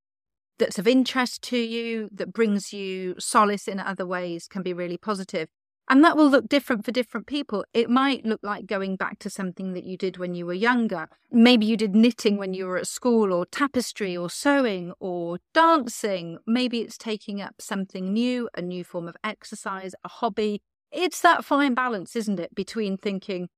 that's 0.58 0.78
of 0.78 0.86
interest 0.86 1.42
to 1.42 1.56
you, 1.58 2.08
that 2.12 2.32
brings 2.32 2.72
you 2.72 3.14
solace 3.18 3.66
in 3.66 3.80
other 3.80 4.06
ways, 4.06 4.46
can 4.48 4.62
be 4.62 4.72
really 4.72 4.96
positive. 4.96 5.48
And 5.88 6.02
that 6.04 6.16
will 6.16 6.28
look 6.28 6.48
different 6.48 6.84
for 6.84 6.92
different 6.92 7.26
people. 7.26 7.64
It 7.74 7.90
might 7.90 8.24
look 8.24 8.40
like 8.42 8.66
going 8.66 8.96
back 8.96 9.18
to 9.20 9.30
something 9.30 9.74
that 9.74 9.84
you 9.84 9.96
did 9.96 10.16
when 10.16 10.34
you 10.34 10.46
were 10.46 10.54
younger. 10.54 11.08
Maybe 11.30 11.66
you 11.66 11.76
did 11.76 11.94
knitting 11.94 12.36
when 12.36 12.54
you 12.54 12.66
were 12.66 12.78
at 12.78 12.86
school, 12.86 13.32
or 13.32 13.44
tapestry, 13.46 14.16
or 14.16 14.30
sewing, 14.30 14.92
or 15.00 15.38
dancing. 15.52 16.38
Maybe 16.46 16.80
it's 16.80 16.96
taking 16.96 17.42
up 17.42 17.56
something 17.60 18.12
new, 18.12 18.48
a 18.56 18.62
new 18.62 18.84
form 18.84 19.08
of 19.08 19.16
exercise, 19.24 19.94
a 20.04 20.08
hobby. 20.08 20.60
It's 20.92 21.20
that 21.20 21.44
fine 21.44 21.74
balance, 21.74 22.14
isn't 22.16 22.38
it, 22.38 22.54
between 22.54 22.96
thinking, 22.96 23.48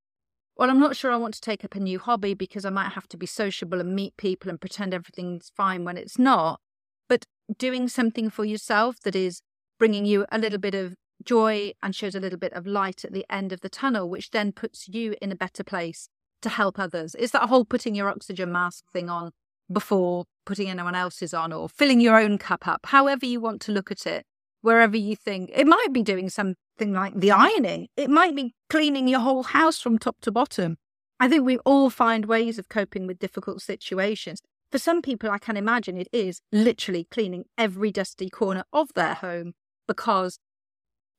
well, 0.56 0.70
I'm 0.70 0.80
not 0.80 0.96
sure 0.96 1.10
I 1.10 1.16
want 1.16 1.34
to 1.34 1.40
take 1.40 1.64
up 1.64 1.74
a 1.74 1.80
new 1.80 1.98
hobby 1.98 2.32
because 2.34 2.64
I 2.64 2.70
might 2.70 2.92
have 2.92 3.08
to 3.08 3.16
be 3.16 3.26
sociable 3.26 3.80
and 3.80 3.94
meet 3.94 4.16
people 4.16 4.50
and 4.50 4.60
pretend 4.60 4.94
everything's 4.94 5.50
fine 5.56 5.84
when 5.84 5.96
it's 5.96 6.18
not. 6.18 6.60
But 7.08 7.26
doing 7.58 7.88
something 7.88 8.30
for 8.30 8.44
yourself 8.44 9.00
that 9.04 9.16
is 9.16 9.42
bringing 9.78 10.06
you 10.06 10.26
a 10.30 10.38
little 10.38 10.60
bit 10.60 10.74
of 10.74 10.94
joy 11.24 11.72
and 11.82 11.94
shows 11.94 12.14
a 12.14 12.20
little 12.20 12.38
bit 12.38 12.52
of 12.52 12.66
light 12.66 13.04
at 13.04 13.12
the 13.12 13.24
end 13.30 13.52
of 13.52 13.60
the 13.60 13.68
tunnel, 13.68 14.08
which 14.08 14.30
then 14.30 14.52
puts 14.52 14.88
you 14.88 15.14
in 15.20 15.32
a 15.32 15.36
better 15.36 15.64
place 15.64 16.08
to 16.42 16.48
help 16.48 16.78
others. 16.78 17.14
It's 17.18 17.32
that 17.32 17.48
whole 17.48 17.64
putting 17.64 17.94
your 17.94 18.08
oxygen 18.08 18.52
mask 18.52 18.84
thing 18.92 19.08
on 19.08 19.32
before 19.72 20.24
putting 20.44 20.68
anyone 20.68 20.94
else's 20.94 21.32
on 21.32 21.52
or 21.52 21.68
filling 21.68 22.00
your 22.00 22.20
own 22.20 22.38
cup 22.38 22.68
up, 22.68 22.86
however 22.86 23.24
you 23.24 23.40
want 23.40 23.62
to 23.62 23.72
look 23.72 23.90
at 23.90 24.06
it 24.06 24.26
wherever 24.64 24.96
you 24.96 25.14
think 25.14 25.50
it 25.54 25.66
might 25.66 25.92
be 25.92 26.02
doing 26.02 26.30
something 26.30 26.92
like 26.92 27.14
the 27.14 27.30
ironing, 27.30 27.86
it 27.98 28.08
might 28.08 28.34
be 28.34 28.54
cleaning 28.70 29.06
your 29.06 29.20
whole 29.20 29.42
house 29.42 29.78
from 29.78 29.98
top 29.98 30.16
to 30.22 30.32
bottom. 30.32 30.78
I 31.20 31.28
think 31.28 31.44
we 31.44 31.58
all 31.58 31.90
find 31.90 32.24
ways 32.24 32.58
of 32.58 32.70
coping 32.70 33.06
with 33.06 33.18
difficult 33.18 33.60
situations. 33.60 34.40
For 34.72 34.78
some 34.78 35.02
people, 35.02 35.30
I 35.30 35.36
can 35.36 35.58
imagine 35.58 35.98
it 35.98 36.08
is 36.12 36.40
literally 36.50 37.06
cleaning 37.10 37.44
every 37.58 37.92
dusty 37.92 38.30
corner 38.30 38.64
of 38.72 38.88
their 38.94 39.12
home 39.12 39.52
because 39.86 40.38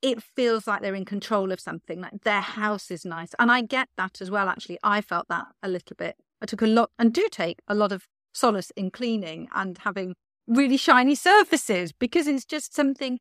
it 0.06 0.22
feels 0.22 0.68
like 0.68 0.84
they're 0.84 0.94
in 0.94 1.04
control 1.04 1.52
of 1.52 1.60
something, 1.60 2.00
like 2.00 2.22
their 2.24 2.42
house 2.42 2.92
is 2.92 3.06
nice. 3.06 3.32
And 3.40 3.52
I 3.52 3.62
get 3.64 3.90
that 3.98 4.22
as 4.22 4.30
well, 4.30 4.48
actually. 4.48 4.78
I 4.84 5.02
felt 5.02 5.28
that 5.30 5.48
a 5.64 5.68
little 5.68 5.96
bit. 5.96 6.16
I 6.40 6.46
took 6.46 6.62
a 6.62 6.68
lot 6.68 6.92
and 7.00 7.12
do 7.12 7.28
take 7.32 7.58
a 7.68 7.74
lot 7.74 7.92
of 7.92 8.06
solace 8.32 8.72
in 8.76 8.92
cleaning 8.92 9.48
and 9.56 9.80
having 9.80 10.14
really 10.48 10.78
shiny 10.78 11.16
surfaces 11.16 11.92
because 11.92 12.28
it's 12.28 12.46
just 12.46 12.76
something 12.76 13.18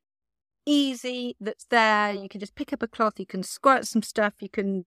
easy 0.66 1.36
that's 1.40 1.64
there. 1.70 2.12
You 2.12 2.28
can 2.28 2.38
just 2.38 2.54
pick 2.54 2.70
up 2.74 2.82
a 2.82 2.86
cloth, 2.86 3.18
you 3.18 3.24
can 3.24 3.42
squirt 3.42 3.86
some 3.86 4.02
stuff, 4.02 4.34
you 4.40 4.50
can 4.50 4.84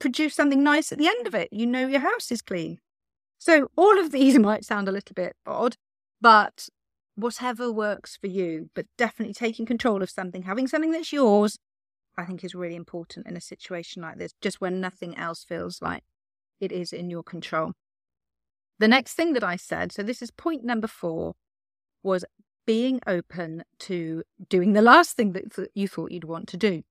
produce 0.00 0.34
something 0.34 0.64
nice 0.64 0.90
at 0.90 0.98
the 0.98 1.06
end 1.06 1.28
of 1.28 1.34
it. 1.34 1.48
You 1.52 1.64
know 1.64 1.86
your 1.86 2.00
house 2.00 2.32
is 2.32 2.42
clean. 2.42 2.80
So 3.38 3.68
all 3.76 4.00
of 4.00 4.10
these 4.10 4.36
might 4.40 4.64
sound 4.64 4.88
a 4.88 4.92
little 4.92 5.14
bit 5.14 5.36
odd, 5.46 5.76
but 6.20 6.68
whatever 7.16 7.70
works 7.70 8.16
for 8.16 8.26
you, 8.26 8.70
but 8.74 8.86
definitely 8.98 9.34
taking 9.34 9.66
control 9.66 10.02
of 10.02 10.10
something, 10.10 10.42
having 10.42 10.66
something 10.66 10.90
that's 10.90 11.12
yours, 11.12 11.58
I 12.16 12.24
think 12.24 12.44
is 12.44 12.54
really 12.54 12.76
important 12.76 13.26
in 13.26 13.36
a 13.36 13.40
situation 13.40 14.02
like 14.02 14.18
this, 14.18 14.32
just 14.40 14.60
when 14.60 14.80
nothing 14.80 15.16
else 15.16 15.44
feels 15.44 15.80
like 15.80 16.02
it 16.60 16.72
is 16.72 16.92
in 16.92 17.10
your 17.10 17.22
control. 17.22 17.72
The 18.78 18.88
next 18.88 19.14
thing 19.14 19.32
that 19.34 19.44
I 19.44 19.56
said, 19.56 19.92
so 19.92 20.02
this 20.02 20.22
is 20.22 20.30
point 20.30 20.64
number 20.64 20.88
four, 20.88 21.34
was 22.02 22.24
being 22.66 23.00
open 23.06 23.64
to 23.78 24.22
doing 24.48 24.72
the 24.72 24.82
last 24.82 25.16
thing 25.16 25.32
that 25.32 25.70
you 25.74 25.86
thought 25.86 26.10
you'd 26.10 26.24
want 26.24 26.48
to 26.48 26.56
do. 26.56 26.82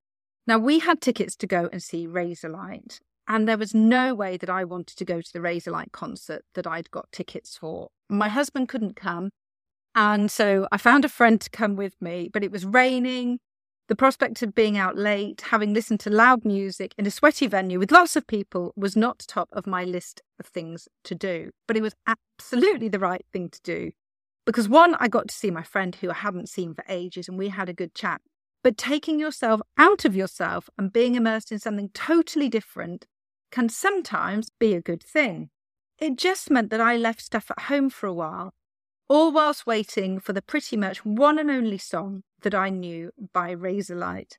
Now, 0.46 0.58
we 0.58 0.78
had 0.78 1.00
tickets 1.00 1.36
to 1.36 1.46
go 1.46 1.68
and 1.72 1.82
see 1.82 2.06
Razorlight, 2.06 3.00
and 3.26 3.48
there 3.48 3.58
was 3.58 3.74
no 3.74 4.14
way 4.14 4.36
that 4.36 4.50
I 4.50 4.64
wanted 4.64 4.96
to 4.98 5.04
go 5.04 5.20
to 5.20 5.32
the 5.32 5.38
Razorlight 5.38 5.92
concert 5.92 6.44
that 6.54 6.66
I'd 6.66 6.90
got 6.90 7.10
tickets 7.12 7.56
for. 7.56 7.88
My 8.08 8.28
husband 8.28 8.68
couldn't 8.68 8.96
come, 8.96 9.30
and 9.94 10.30
so 10.30 10.66
I 10.72 10.78
found 10.78 11.04
a 11.04 11.08
friend 11.08 11.40
to 11.40 11.50
come 11.50 11.76
with 11.76 12.00
me, 12.00 12.28
but 12.32 12.44
it 12.44 12.50
was 12.50 12.64
raining. 12.64 13.38
The 13.88 13.96
prospect 13.96 14.42
of 14.42 14.54
being 14.54 14.78
out 14.78 14.96
late, 14.96 15.42
having 15.50 15.74
listened 15.74 16.00
to 16.00 16.10
loud 16.10 16.44
music 16.44 16.94
in 16.96 17.06
a 17.06 17.10
sweaty 17.10 17.46
venue 17.46 17.78
with 17.78 17.92
lots 17.92 18.16
of 18.16 18.26
people, 18.26 18.72
was 18.76 18.96
not 18.96 19.24
top 19.28 19.48
of 19.52 19.66
my 19.66 19.84
list 19.84 20.22
of 20.40 20.46
things 20.46 20.88
to 21.04 21.14
do, 21.14 21.50
but 21.68 21.76
it 21.76 21.82
was 21.82 21.94
absolutely 22.06 22.88
the 22.88 22.98
right 22.98 23.26
thing 23.32 23.50
to 23.50 23.60
do 23.62 23.92
because 24.44 24.68
one, 24.68 24.94
I 24.96 25.08
got 25.08 25.28
to 25.28 25.34
see 25.34 25.50
my 25.50 25.62
friend 25.62 25.94
who 25.94 26.10
I 26.10 26.14
hadn't 26.14 26.48
seen 26.48 26.74
for 26.74 26.84
ages 26.88 27.28
and 27.28 27.38
we 27.38 27.48
had 27.48 27.68
a 27.68 27.74
good 27.74 27.94
chat. 27.94 28.20
But 28.62 28.76
taking 28.76 29.18
yourself 29.18 29.60
out 29.78 30.04
of 30.04 30.16
yourself 30.16 30.68
and 30.78 30.92
being 30.92 31.14
immersed 31.14 31.52
in 31.52 31.58
something 31.58 31.90
totally 31.92 32.48
different 32.48 33.06
can 33.50 33.68
sometimes 33.68 34.48
be 34.58 34.74
a 34.74 34.82
good 34.82 35.02
thing. 35.02 35.50
It 35.98 36.16
just 36.16 36.50
meant 36.50 36.70
that 36.70 36.80
I 36.80 36.96
left 36.96 37.22
stuff 37.22 37.50
at 37.50 37.64
home 37.64 37.88
for 37.90 38.06
a 38.06 38.14
while, 38.14 38.52
all 39.08 39.32
whilst 39.32 39.66
waiting 39.66 40.18
for 40.18 40.32
the 40.32 40.42
pretty 40.42 40.76
much 40.76 41.04
one 41.04 41.38
and 41.38 41.50
only 41.50 41.78
song 41.78 42.22
that 42.42 42.54
I 42.54 42.70
knew 42.70 43.10
by 43.32 43.54
Razorlight. 43.54 44.38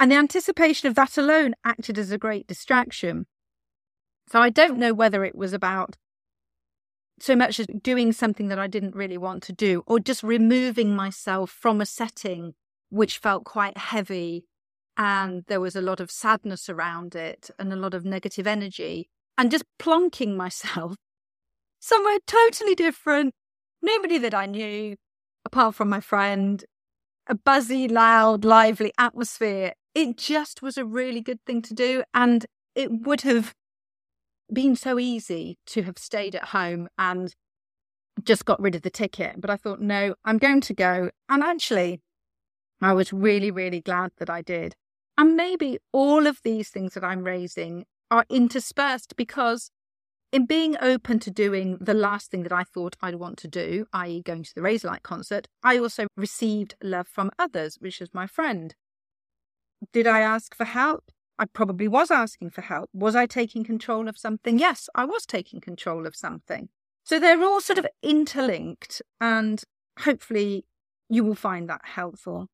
And 0.00 0.10
the 0.10 0.16
anticipation 0.16 0.88
of 0.88 0.94
that 0.96 1.16
alone 1.16 1.54
acted 1.64 1.98
as 1.98 2.10
a 2.10 2.18
great 2.18 2.46
distraction. 2.46 3.26
So 4.28 4.40
I 4.40 4.50
don't 4.50 4.78
know 4.78 4.92
whether 4.92 5.24
it 5.24 5.36
was 5.36 5.52
about 5.52 5.96
so 7.20 7.36
much 7.36 7.60
as 7.60 7.66
doing 7.80 8.12
something 8.12 8.48
that 8.48 8.58
I 8.58 8.66
didn't 8.66 8.96
really 8.96 9.18
want 9.18 9.42
to 9.44 9.52
do, 9.52 9.84
or 9.86 10.00
just 10.00 10.22
removing 10.22 10.96
myself 10.96 11.50
from 11.50 11.80
a 11.80 11.86
setting 11.86 12.54
which 12.90 13.18
felt 13.18 13.44
quite 13.44 13.78
heavy 13.78 14.44
and 14.96 15.44
there 15.48 15.60
was 15.60 15.74
a 15.74 15.80
lot 15.80 16.00
of 16.00 16.10
sadness 16.10 16.68
around 16.68 17.14
it 17.14 17.50
and 17.58 17.72
a 17.72 17.76
lot 17.76 17.94
of 17.94 18.04
negative 18.04 18.46
energy 18.46 19.08
and 19.36 19.50
just 19.50 19.64
plonking 19.78 20.36
myself 20.44 20.96
somewhere 21.80 22.18
totally 22.26 22.74
different 22.74 23.34
nobody 23.84 24.18
that 24.18 24.34
i 24.34 24.46
knew 24.46 24.96
apart 25.44 25.74
from 25.74 25.88
my 25.88 26.00
friend 26.00 26.64
a 27.26 27.34
buzzy 27.34 27.86
loud 27.88 28.44
lively 28.44 28.92
atmosphere 28.98 29.72
it 29.94 30.16
just 30.16 30.62
was 30.62 30.76
a 30.76 30.84
really 30.84 31.20
good 31.20 31.38
thing 31.46 31.62
to 31.62 31.74
do 31.74 32.02
and 32.12 32.46
it 32.74 32.90
would 32.90 33.20
have 33.22 33.54
been 34.52 34.76
so 34.76 34.98
easy 34.98 35.58
to 35.66 35.82
have 35.82 35.98
stayed 35.98 36.34
at 36.34 36.46
home 36.46 36.88
and 36.98 37.34
just 38.22 38.44
got 38.44 38.60
rid 38.60 38.74
of 38.74 38.82
the 38.82 38.90
ticket. 38.90 39.40
But 39.40 39.50
i 39.50 39.56
thought 39.56 39.80
no 39.80 40.14
i'm 40.24 40.38
going 40.38 40.60
to 40.62 40.74
go. 40.74 41.10
And 41.28 41.42
actually 41.42 42.00
i 42.80 42.92
was 42.92 43.12
really 43.12 43.50
really 43.50 43.80
glad 43.80 44.12
that 44.18 44.30
i 44.30 44.42
did. 44.42 44.74
And 45.16 45.36
maybe 45.36 45.78
all 45.92 46.26
of 46.26 46.40
these 46.42 46.70
things 46.70 46.94
that 46.94 47.04
I'm 47.04 47.22
raising 47.22 47.84
are 48.10 48.26
interspersed 48.28 49.14
because 49.16 49.70
in 50.34 50.46
being 50.46 50.74
open 50.80 51.20
to 51.20 51.30
doing 51.30 51.78
the 51.80 51.94
last 51.94 52.32
thing 52.32 52.42
that 52.42 52.52
I 52.52 52.64
thought 52.64 52.96
I'd 53.00 53.14
want 53.14 53.38
to 53.38 53.48
do, 53.48 53.86
i.e., 53.92 54.20
going 54.20 54.42
to 54.42 54.52
the 54.52 54.62
Razorlight 54.62 55.04
concert, 55.04 55.46
I 55.62 55.78
also 55.78 56.08
received 56.16 56.74
love 56.82 57.06
from 57.06 57.30
others, 57.38 57.76
which 57.78 58.00
is 58.00 58.08
my 58.12 58.26
friend. 58.26 58.74
Did 59.92 60.08
I 60.08 60.22
ask 60.22 60.52
for 60.56 60.64
help? 60.64 61.12
I 61.38 61.44
probably 61.44 61.86
was 61.86 62.10
asking 62.10 62.50
for 62.50 62.62
help. 62.62 62.90
Was 62.92 63.14
I 63.14 63.26
taking 63.26 63.62
control 63.62 64.08
of 64.08 64.18
something? 64.18 64.58
Yes, 64.58 64.88
I 64.92 65.04
was 65.04 65.24
taking 65.24 65.60
control 65.60 66.04
of 66.04 66.16
something. 66.16 66.68
So 67.04 67.20
they're 67.20 67.40
all 67.44 67.60
sort 67.60 67.78
of 67.78 67.86
interlinked, 68.02 69.02
and 69.20 69.62
hopefully 70.00 70.64
you 71.08 71.22
will 71.22 71.36
find 71.36 71.68
that 71.68 71.82
helpful. 71.84 72.48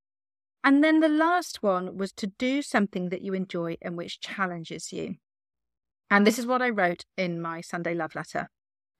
And 0.62 0.84
then 0.84 1.00
the 1.00 1.08
last 1.08 1.62
one 1.62 1.96
was 1.96 2.12
to 2.12 2.26
do 2.26 2.60
something 2.60 3.08
that 3.08 3.22
you 3.22 3.32
enjoy 3.32 3.78
and 3.80 3.96
which 3.96 4.20
challenges 4.20 4.92
you. 4.92 5.14
And 6.10 6.26
this 6.26 6.38
is 6.38 6.46
what 6.46 6.60
I 6.60 6.70
wrote 6.70 7.04
in 7.16 7.40
my 7.40 7.60
Sunday 7.60 7.94
love 7.94 8.14
letter. 8.14 8.48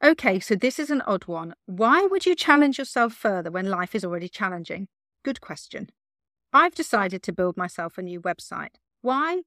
Okay, 0.03 0.41
so 0.41 0.55
this 0.55 0.79
is 0.79 0.91
an 0.91 1.03
odd 1.03 1.27
one. 1.27 1.55
Why 1.67 2.07
would 2.07 2.25
you 2.25 2.35
challenge 2.35 2.79
yourself 2.79 3.13
further 3.13 3.51
when 3.51 3.69
life 3.69 3.95
is 3.95 4.05
already 4.05 4.29
challenging? 4.29 4.89
Good 5.25 5.41
question. 5.41 5.91
I've 6.53 6.75
decided 6.75 7.23
to 7.25 7.33
build 7.33 7.57
myself 7.57 7.99
a 7.99 8.03
new 8.03 8.21
website. 8.21 8.77
Why? 9.03 9.43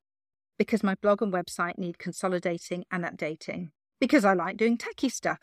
Because 0.60 0.84
my 0.84 0.96
blog 1.02 1.22
and 1.22 1.34
website 1.34 1.78
need 1.78 1.98
consolidating 1.98 2.86
and 2.92 3.04
updating. 3.04 3.70
Because 4.00 4.26
I 4.26 4.34
like 4.34 4.58
doing 4.58 4.78
techie 4.78 5.12
stuff. 5.12 5.40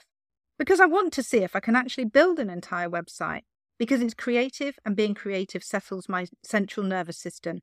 Because 0.58 0.78
I 0.78 0.86
want 0.86 1.12
to 1.14 1.22
see 1.22 1.38
if 1.38 1.56
I 1.56 1.60
can 1.60 1.74
actually 1.74 2.04
build 2.04 2.38
an 2.38 2.50
entire 2.50 2.88
website 2.88 3.42
because 3.80 4.02
it's 4.02 4.12
creative 4.12 4.78
and 4.84 4.94
being 4.94 5.14
creative 5.14 5.64
settles 5.64 6.06
my 6.06 6.26
central 6.44 6.84
nervous 6.84 7.16
system, 7.16 7.60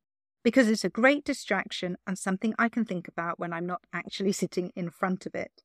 because 0.47 0.69
it's 0.69 0.85
a 0.85 0.89
great 0.89 1.25
distraction 1.25 1.97
and 2.07 2.17
something 2.17 2.55
I 2.57 2.69
can 2.69 2.85
think 2.85 3.09
about 3.09 3.37
when 3.37 3.51
I'm 3.51 3.65
not 3.65 3.81
actually 3.91 4.31
sitting 4.43 4.71
in 4.77 4.89
front 4.89 5.25
of 5.25 5.35
it. 5.35 5.63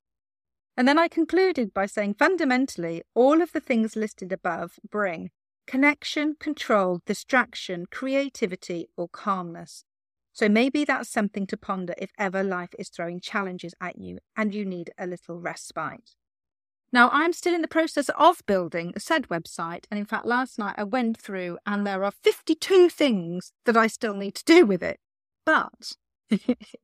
And 0.76 0.88
then 0.88 0.98
I 0.98 1.06
concluded 1.06 1.72
by 1.72 1.86
saying 1.86 2.14
fundamentally, 2.14 3.04
all 3.14 3.40
of 3.40 3.52
the 3.52 3.60
things 3.60 3.94
listed 3.94 4.32
above 4.32 4.80
bring 4.90 5.30
connection, 5.68 6.34
control, 6.40 7.00
distraction, 7.06 7.86
creativity, 7.92 8.88
or 8.96 9.06
calmness. 9.06 9.84
So 10.32 10.48
maybe 10.48 10.84
that's 10.84 11.08
something 11.08 11.46
to 11.46 11.56
ponder 11.56 11.94
if 11.96 12.10
ever 12.18 12.42
life 12.42 12.74
is 12.76 12.88
throwing 12.88 13.20
challenges 13.20 13.74
at 13.80 14.00
you 14.00 14.18
and 14.36 14.52
you 14.52 14.64
need 14.64 14.90
a 14.98 15.06
little 15.06 15.38
respite. 15.38 16.10
Now, 16.92 17.08
I'm 17.10 17.32
still 17.32 17.54
in 17.54 17.62
the 17.62 17.68
process 17.68 18.10
of 18.18 18.42
building 18.46 18.92
a 18.94 19.00
said 19.00 19.28
website. 19.28 19.84
And 19.90 19.98
in 19.98 20.04
fact, 20.04 20.26
last 20.26 20.58
night 20.58 20.74
I 20.76 20.84
went 20.84 21.16
through 21.16 21.58
and 21.64 21.86
there 21.86 22.04
are 22.04 22.10
52 22.10 22.90
things 22.90 23.52
that 23.64 23.76
I 23.76 23.86
still 23.86 24.14
need 24.14 24.34
to 24.34 24.44
do 24.44 24.66
with 24.66 24.82
it. 24.82 25.00
But 25.46 25.92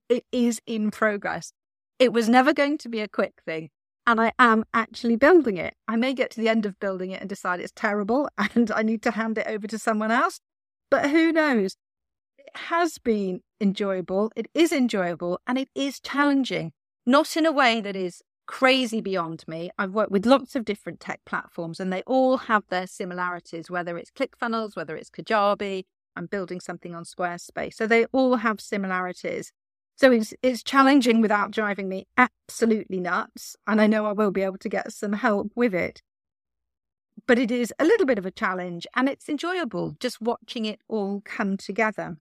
it 0.09 0.25
is 0.33 0.63
in 0.67 0.91
progress. 0.91 1.53
It 1.99 2.13
was 2.13 2.29
never 2.29 2.55
going 2.55 2.79
to 2.79 2.89
be 2.89 3.01
a 3.01 3.09
quick 3.09 3.43
thing. 3.45 3.69
And 4.07 4.19
I 4.19 4.33
am 4.39 4.65
actually 4.73 5.17
building 5.17 5.59
it. 5.59 5.75
I 5.87 5.97
may 5.97 6.15
get 6.15 6.31
to 6.31 6.41
the 6.41 6.49
end 6.49 6.65
of 6.65 6.81
building 6.81 7.11
it 7.11 7.21
and 7.21 7.29
decide 7.29 7.61
it's 7.61 7.73
terrible 7.77 8.31
and 8.39 8.71
I 8.71 8.83
need 8.83 9.03
to 9.03 9.11
hand 9.11 9.37
it 9.37 9.47
over 9.47 9.67
to 9.67 9.79
someone 9.79 10.11
else. 10.11 10.41
But 10.91 11.11
who 11.11 11.33
knows? 11.33 11.77
It 12.39 12.49
has 12.55 12.97
been 12.97 13.43
enjoyable. 13.61 14.33
It 14.35 14.47
is 14.55 14.73
enjoyable 14.73 15.39
and 15.47 15.59
it 15.59 15.69
is 15.75 16.01
challenging. 16.01 16.73
Not 17.05 17.37
in 17.37 17.45
a 17.45 17.53
way 17.53 17.83
that 17.83 17.97
is 17.97 18.23
crazy 18.49 19.01
beyond 19.01 19.45
me. 19.47 19.71
I've 19.79 19.93
worked 19.93 20.11
with 20.11 20.27
lots 20.27 20.57
of 20.57 20.65
different 20.65 20.99
tech 20.99 21.21
platforms 21.25 21.79
and 21.79 21.93
they 21.93 22.03
all 22.03 22.39
have 22.39 22.65
their 22.71 22.89
similarities, 22.89 23.71
whether 23.71 23.97
it's 23.97 24.11
ClickFunnels, 24.11 24.75
whether 24.75 24.97
it's 24.97 25.11
Kajabi, 25.11 25.85
I'm 26.17 26.27
building 26.27 26.59
something 26.59 26.95
on 26.95 27.05
Squarespace. 27.05 27.75
So 27.75 27.87
they 27.87 28.07
all 28.07 28.37
have 28.37 28.61
similarities. 28.61 29.53
So 29.95 30.11
it's 30.11 30.35
it's 30.43 30.63
challenging 30.63 31.21
without 31.21 31.51
driving 31.53 31.89
me 31.89 32.07
absolutely 32.17 32.99
nuts. 32.99 33.55
And 33.67 33.81
I 33.81 33.87
know 33.87 34.07
I 34.07 34.13
will 34.13 34.33
be 34.33 34.43
able 34.43 34.59
to 34.59 34.69
get 34.69 34.93
some 34.93 35.13
help 35.13 35.53
with 35.55 35.75
it. 35.75 36.03
But 37.27 37.39
it 37.39 37.51
is 37.51 37.73
a 37.79 37.85
little 37.85 38.07
bit 38.07 38.19
of 38.19 38.27
a 38.27 38.31
challenge 38.31 38.87
and 38.97 39.09
it's 39.09 39.29
enjoyable 39.29 39.95
just 40.01 40.21
watching 40.21 40.65
it 40.65 40.81
all 40.89 41.21
come 41.25 41.57
together. 41.57 42.17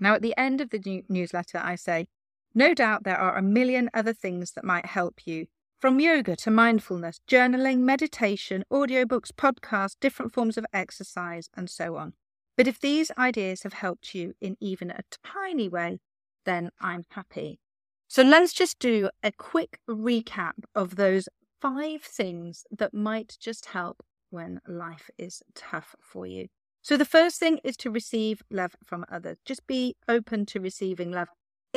Now, 0.00 0.14
at 0.14 0.22
the 0.22 0.36
end 0.38 0.60
of 0.60 0.70
the 0.70 1.04
newsletter, 1.08 1.58
I 1.58 1.74
say, 1.74 2.06
no 2.54 2.74
doubt 2.74 3.04
there 3.04 3.18
are 3.18 3.36
a 3.36 3.42
million 3.42 3.90
other 3.92 4.12
things 4.12 4.52
that 4.52 4.64
might 4.64 4.86
help 4.86 5.26
you, 5.26 5.46
from 5.80 6.00
yoga 6.00 6.34
to 6.36 6.50
mindfulness, 6.50 7.20
journaling, 7.28 7.78
meditation, 7.78 8.64
audiobooks, 8.72 9.30
podcasts, 9.30 9.96
different 10.00 10.32
forms 10.32 10.58
of 10.58 10.66
exercise, 10.72 11.48
and 11.54 11.70
so 11.70 11.96
on. 11.96 12.14
But 12.56 12.66
if 12.66 12.80
these 12.80 13.12
ideas 13.16 13.62
have 13.62 13.74
helped 13.74 14.14
you 14.14 14.34
in 14.40 14.56
even 14.60 14.90
a 14.90 15.02
tiny 15.24 15.68
way, 15.68 16.00
then 16.44 16.70
I'm 16.80 17.04
happy. 17.10 17.60
So 18.08 18.22
let's 18.22 18.52
just 18.52 18.78
do 18.78 19.10
a 19.22 19.30
quick 19.30 19.78
recap 19.88 20.52
of 20.74 20.96
those 20.96 21.28
five 21.60 22.02
things 22.02 22.64
that 22.76 22.94
might 22.94 23.36
just 23.38 23.66
help 23.66 24.02
when 24.30 24.60
life 24.66 25.10
is 25.18 25.42
tough 25.54 25.94
for 26.00 26.26
you. 26.26 26.48
So 26.82 26.96
the 26.96 27.04
first 27.04 27.38
thing 27.38 27.60
is 27.62 27.76
to 27.78 27.90
receive 27.90 28.42
love 28.50 28.74
from 28.84 29.04
others. 29.10 29.38
Just 29.44 29.66
be 29.66 29.94
open 30.08 30.46
to 30.46 30.60
receiving 30.60 31.10
love 31.10 31.28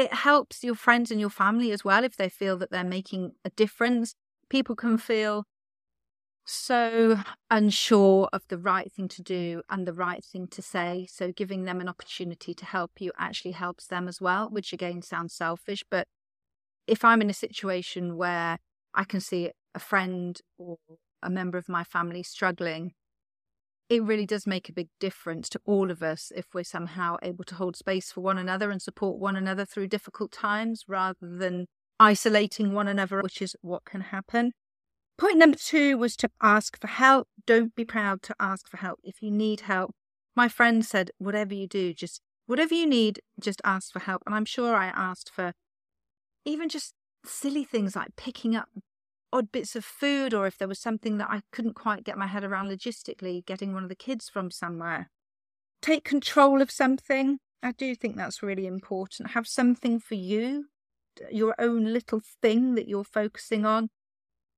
it 0.01 0.13
helps 0.13 0.63
your 0.63 0.75
friends 0.75 1.11
and 1.11 1.19
your 1.19 1.29
family 1.29 1.71
as 1.71 1.83
well 1.85 2.03
if 2.03 2.17
they 2.17 2.29
feel 2.29 2.57
that 2.57 2.71
they're 2.71 2.83
making 2.83 3.33
a 3.45 3.49
difference. 3.51 4.15
People 4.49 4.75
can 4.75 4.97
feel 4.97 5.45
so 6.45 7.17
unsure 7.49 8.27
of 8.33 8.43
the 8.49 8.57
right 8.57 8.91
thing 8.91 9.07
to 9.07 9.21
do 9.21 9.61
and 9.69 9.87
the 9.87 9.93
right 9.93 10.23
thing 10.23 10.47
to 10.47 10.61
say. 10.61 11.07
So, 11.09 11.31
giving 11.31 11.63
them 11.65 11.79
an 11.81 11.87
opportunity 11.89 12.53
to 12.55 12.65
help 12.65 12.91
you 12.99 13.11
actually 13.17 13.51
helps 13.51 13.87
them 13.87 14.07
as 14.07 14.19
well, 14.19 14.49
which 14.49 14.73
again 14.73 15.01
sounds 15.01 15.33
selfish. 15.33 15.83
But 15.89 16.07
if 16.87 17.05
I'm 17.05 17.21
in 17.21 17.29
a 17.29 17.33
situation 17.33 18.17
where 18.17 18.59
I 18.93 19.03
can 19.05 19.21
see 19.21 19.51
a 19.75 19.79
friend 19.79 20.39
or 20.57 20.77
a 21.23 21.29
member 21.29 21.57
of 21.57 21.69
my 21.69 21.83
family 21.83 22.23
struggling, 22.23 22.93
it 23.91 24.01
really 24.01 24.25
does 24.25 24.47
make 24.47 24.69
a 24.69 24.73
big 24.73 24.87
difference 25.01 25.49
to 25.49 25.59
all 25.65 25.91
of 25.91 26.01
us 26.01 26.31
if 26.33 26.45
we're 26.53 26.63
somehow 26.63 27.17
able 27.21 27.43
to 27.43 27.55
hold 27.55 27.75
space 27.75 28.09
for 28.09 28.21
one 28.21 28.37
another 28.37 28.71
and 28.71 28.81
support 28.81 29.19
one 29.19 29.35
another 29.35 29.65
through 29.65 29.89
difficult 29.89 30.31
times 30.31 30.85
rather 30.87 31.17
than 31.21 31.65
isolating 31.99 32.73
one 32.73 32.87
another, 32.87 33.21
which 33.21 33.41
is 33.41 33.53
what 33.59 33.83
can 33.83 33.99
happen. 33.99 34.53
Point 35.17 35.37
number 35.37 35.57
two 35.57 35.97
was 35.97 36.15
to 36.15 36.29
ask 36.41 36.79
for 36.79 36.87
help. 36.87 37.27
Don't 37.45 37.75
be 37.75 37.83
proud 37.83 38.23
to 38.23 38.35
ask 38.39 38.65
for 38.69 38.77
help. 38.77 39.01
If 39.03 39.21
you 39.21 39.29
need 39.29 39.61
help, 39.61 39.91
my 40.37 40.47
friend 40.47 40.85
said, 40.85 41.11
whatever 41.17 41.53
you 41.53 41.67
do, 41.67 41.93
just 41.93 42.21
whatever 42.45 42.73
you 42.73 42.87
need, 42.87 43.19
just 43.41 43.61
ask 43.65 43.91
for 43.91 43.99
help. 43.99 44.23
And 44.25 44.33
I'm 44.33 44.45
sure 44.45 44.73
I 44.73 44.85
asked 44.85 45.29
for 45.35 45.51
even 46.45 46.69
just 46.69 46.93
silly 47.25 47.65
things 47.65 47.97
like 47.97 48.15
picking 48.15 48.55
up 48.55 48.69
odd 49.33 49.51
bits 49.51 49.75
of 49.75 49.85
food 49.85 50.33
or 50.33 50.47
if 50.47 50.57
there 50.57 50.67
was 50.67 50.79
something 50.79 51.17
that 51.17 51.29
I 51.29 51.41
couldn't 51.51 51.75
quite 51.75 52.03
get 52.03 52.17
my 52.17 52.27
head 52.27 52.43
around 52.43 52.69
logistically, 52.69 53.45
getting 53.45 53.73
one 53.73 53.83
of 53.83 53.89
the 53.89 53.95
kids 53.95 54.29
from 54.29 54.51
somewhere. 54.51 55.09
Take 55.81 56.03
control 56.03 56.61
of 56.61 56.69
something. 56.69 57.39
I 57.63 57.71
do 57.71 57.95
think 57.95 58.15
that's 58.15 58.43
really 58.43 58.65
important. 58.65 59.31
Have 59.31 59.47
something 59.47 59.99
for 59.99 60.15
you, 60.15 60.65
your 61.31 61.55
own 61.59 61.85
little 61.93 62.21
thing 62.41 62.75
that 62.75 62.87
you're 62.87 63.03
focusing 63.03 63.65
on. 63.65 63.89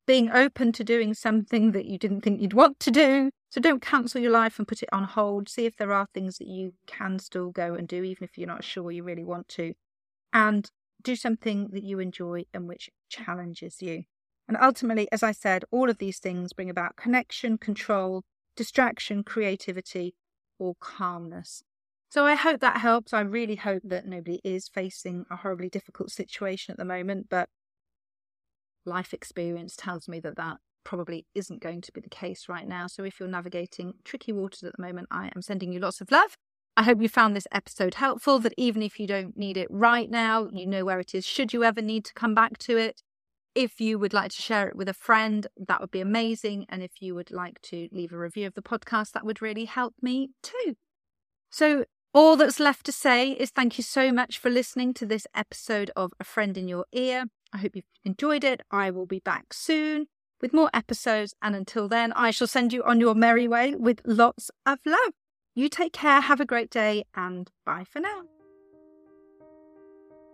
Being 0.06 0.30
open 0.32 0.74
to 0.74 0.84
doing 0.84 1.14
something 1.14 1.72
that 1.72 1.86
you 1.86 1.98
didn't 1.98 2.22
think 2.22 2.42
you'd 2.42 2.54
want 2.54 2.80
to 2.82 2.92
do. 2.92 3.30
So 3.50 3.62
don't 3.62 3.82
cancel 3.82 4.20
your 4.20 4.32
life 4.32 4.58
and 4.58 4.68
put 4.68 4.84
it 4.84 4.90
on 4.92 5.04
hold. 5.04 5.48
See 5.48 5.66
if 5.66 5.78
there 5.78 5.94
are 5.94 6.08
things 6.14 6.40
that 6.40 6.48
you 6.48 6.74
can 6.88 7.20
still 7.20 7.52
go 7.52 7.74
and 7.76 7.88
do, 7.88 8.04
even 8.04 8.24
if 8.24 8.38
you're 8.38 8.48
not 8.48 8.64
sure 8.64 8.92
you 8.92 9.04
really 9.04 9.24
want 9.24 9.48
to. 9.50 9.74
And 10.34 10.70
do 11.02 11.16
something 11.16 11.70
that 11.72 11.84
you 11.84 12.00
enjoy 12.00 12.46
and 12.54 12.68
which 12.68 12.90
challenges 13.10 13.82
you. 13.82 14.04
And 14.48 14.58
ultimately, 14.62 15.08
as 15.12 15.24
I 15.24 15.32
said, 15.32 15.64
all 15.72 15.90
of 15.90 15.98
these 15.98 16.20
things 16.20 16.54
bring 16.54 16.70
about 16.70 16.96
connection, 16.96 17.58
control, 17.58 18.24
distraction, 18.56 19.24
creativity, 19.24 20.16
or 20.60 20.76
calmness. 20.80 21.64
So 22.10 22.26
I 22.26 22.36
hope 22.36 22.60
that 22.60 22.78
helps. 22.78 23.14
I 23.14 23.22
really 23.22 23.56
hope 23.56 23.82
that 23.86 24.06
nobody 24.06 24.40
is 24.44 24.68
facing 24.68 25.26
a 25.32 25.38
horribly 25.38 25.70
difficult 25.70 26.12
situation 26.12 26.72
at 26.72 26.78
the 26.78 26.86
moment, 26.86 27.28
but 27.30 27.50
life 28.86 29.14
experience 29.14 29.76
tells 29.76 30.08
me 30.08 30.20
that 30.20 30.36
that 30.36 30.58
probably 30.84 31.26
isn't 31.34 31.62
going 31.62 31.82
to 31.82 31.92
be 31.92 32.02
the 32.02 32.10
case 32.10 32.48
right 32.50 32.68
now. 32.68 32.88
So 32.88 33.04
if 33.04 33.20
you're 33.20 33.30
navigating 33.30 33.94
tricky 34.04 34.34
waters 34.34 34.64
at 34.64 34.74
the 34.76 34.82
moment, 34.84 35.08
I 35.10 35.32
am 35.34 35.42
sending 35.42 35.72
you 35.72 35.80
lots 35.80 36.02
of 36.02 36.12
love 36.12 36.36
I 36.76 36.84
hope 36.84 37.02
you 37.02 37.10
found 37.10 37.36
this 37.36 37.48
episode 37.52 37.96
helpful, 37.96 38.40
that 38.40 38.54
even 38.58 38.82
if 38.82 39.00
you 39.00 39.06
don't 39.06 39.38
need 39.38 39.58
it 39.58 39.68
right 39.70 40.10
now, 40.10 40.48
you 40.52 40.66
know 40.66 40.86
where 40.86 41.00
it 41.00 41.14
is 41.14 41.24
should 41.24 41.54
you 41.54 41.64
ever 41.64 41.84
need 41.84 42.04
to 42.06 42.14
come 42.14 42.34
back 42.34 42.58
to 42.60 42.78
it. 42.78 43.04
If 43.56 43.80
you 43.80 44.00
would 44.00 44.13
like 44.13 44.32
to 44.32 44.42
share 44.42 44.68
it 44.68 44.76
with 44.76 44.89
a 44.89 44.94
friend, 44.94 45.48
that 45.58 45.80
would 45.80 45.92
be 45.92 46.02
amazing. 46.02 46.66
And 46.70 46.82
if 46.82 47.02
you 47.02 47.13
would 47.16 47.32
like 47.32 47.62
to 47.63 47.88
leave 47.92 48.12
a 48.12 48.18
review 48.18 48.48
of 48.48 48.56
the 48.56 48.62
podcast, 48.62 49.12
that 49.12 49.26
would 49.26 49.42
really 49.42 49.66
help 49.66 49.94
me 50.02 50.32
too. 50.42 50.76
So, 51.50 51.86
all 52.16 52.36
that's 52.36 52.60
left 52.60 52.86
to 52.86 52.92
say 52.92 53.32
is 53.32 53.50
thank 53.50 53.78
you 53.78 53.84
so 53.84 54.12
much 54.12 54.38
for 54.38 54.50
listening 54.50 54.94
to 54.96 55.06
this 55.06 55.26
episode 55.36 55.89
of 55.96 56.13
A 56.20 56.24
Friend 56.24 56.56
in 56.58 56.68
Your 56.68 56.86
Ear. 56.92 57.26
I 57.52 57.58
hope 57.58 57.76
you've 57.76 57.86
enjoyed 58.04 58.44
it. 58.44 58.62
I 58.70 58.92
will 58.92 59.08
be 59.08 59.20
back 59.20 59.54
soon 59.54 60.08
with 60.42 60.54
more 60.54 60.70
episodes. 60.74 61.34
And 61.42 61.56
until 61.56 61.88
then, 61.88 62.13
I 62.13 62.30
shall 62.32 62.48
send 62.48 62.74
you 62.74 62.84
on 62.84 63.00
your 63.00 63.16
merry 63.16 63.48
way 63.48 63.74
with 63.74 64.02
lots 64.06 64.52
of 64.66 64.80
love. 64.86 65.13
You 65.56 65.70
take 65.70 65.94
care, 65.94 66.22
have 66.22 66.39
a 66.39 66.46
great 66.46 66.70
day, 66.70 67.06
and 67.16 67.50
bye 67.66 67.86
for 67.89 68.00
now. 68.00 68.33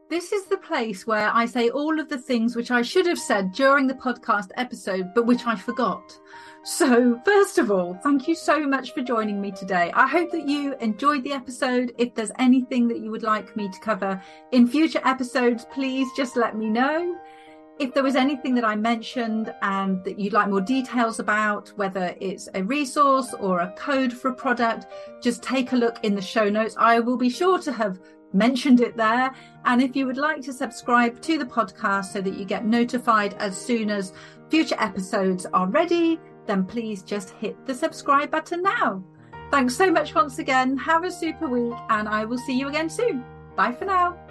This 0.10 0.32
is 0.32 0.46
the 0.46 0.58
place 0.58 1.06
where 1.06 1.30
I 1.32 1.46
say 1.46 1.70
all 1.70 2.00
of 2.00 2.10
the 2.10 2.18
things 2.18 2.56
which 2.56 2.72
I 2.72 2.82
should 2.82 3.06
have 3.06 3.20
said 3.20 3.52
during 3.52 3.86
the 3.86 3.94
podcast 3.94 4.50
episode, 4.58 5.14
but 5.14 5.28
which 5.28 5.46
I 5.46 5.56
forgot. 5.56 6.18
So, 6.64 7.22
first 7.24 7.60
of 7.60 7.70
all, 7.70 7.94
thank 8.02 8.28
you 8.28 8.34
so 8.34 8.66
much 8.66 8.96
for 8.96 9.04
joining 9.04 9.40
me 9.40 9.52
today. 9.52 9.92
I 9.94 10.08
hope 10.08 10.32
that 10.32 10.48
you 10.48 10.76
enjoyed 10.80 11.24
the 11.24 11.34
episode. 11.34 11.94
If 12.00 12.16
there's 12.16 12.32
anything 12.40 12.88
that 12.88 13.02
you 13.02 13.12
would 13.12 13.22
like 13.22 13.56
me 13.56 13.70
to 13.70 13.80
cover 13.82 14.20
in 14.52 14.68
future 14.68 15.02
episodes, 15.06 15.68
please 15.72 16.08
just 16.18 16.36
let 16.36 16.58
me 16.58 16.72
know. 16.72 17.16
If 17.78 17.94
there 17.94 18.04
was 18.04 18.16
anything 18.16 18.56
that 18.56 18.66
I 18.66 18.76
mentioned 18.76 19.54
and 19.62 20.04
that 20.06 20.18
you'd 20.18 20.34
like 20.34 20.50
more 20.50 20.60
details 20.60 21.20
about, 21.20 21.70
whether 21.78 22.16
it's 22.20 22.50
a 22.56 22.64
resource 22.64 23.36
or 23.40 23.60
a 23.60 23.72
code 23.74 24.12
for 24.12 24.30
a 24.30 24.36
product, 24.36 24.88
just 25.22 25.44
take 25.44 25.72
a 25.72 25.78
look 25.78 26.00
in 26.04 26.16
the 26.16 26.22
show 26.22 26.50
notes. 26.50 26.76
I 26.80 27.00
will 27.00 27.16
be 27.16 27.30
sure 27.30 27.60
to 27.60 27.72
have 27.72 28.00
mentioned 28.34 28.82
it 28.82 28.96
there. 28.96 29.34
And 29.66 29.82
if 29.82 29.96
you 29.96 30.06
would 30.06 30.18
like 30.18 30.42
to 30.44 30.54
subscribe 30.54 31.22
to 31.22 31.38
the 31.38 31.46
podcast 31.46 32.06
so 32.06 32.22
that 32.22 32.36
you 32.36 32.46
get 32.46 32.66
notified 32.66 33.34
as 33.36 33.58
soon 33.58 33.90
as 33.90 34.14
future 34.50 34.78
episodes 34.80 35.46
are 35.48 35.68
ready, 35.68 36.20
then 36.46 36.66
please 36.66 37.04
just 37.04 37.32
hit 37.32 37.66
the 37.66 37.74
subscribe 37.74 38.32
button 38.32 38.62
now. 38.64 39.04
Thanks 39.52 39.76
so 39.76 39.92
much 39.92 40.14
once 40.14 40.40
again. 40.40 40.78
Have 40.78 41.04
a 41.04 41.12
super 41.12 41.48
week, 41.48 41.78
and 41.90 42.08
I 42.08 42.26
will 42.26 42.38
see 42.38 42.58
you 42.58 42.68
again 42.68 42.90
soon. 42.90 43.24
Bye 43.56 43.72
for 43.72 43.86
now. 43.86 44.29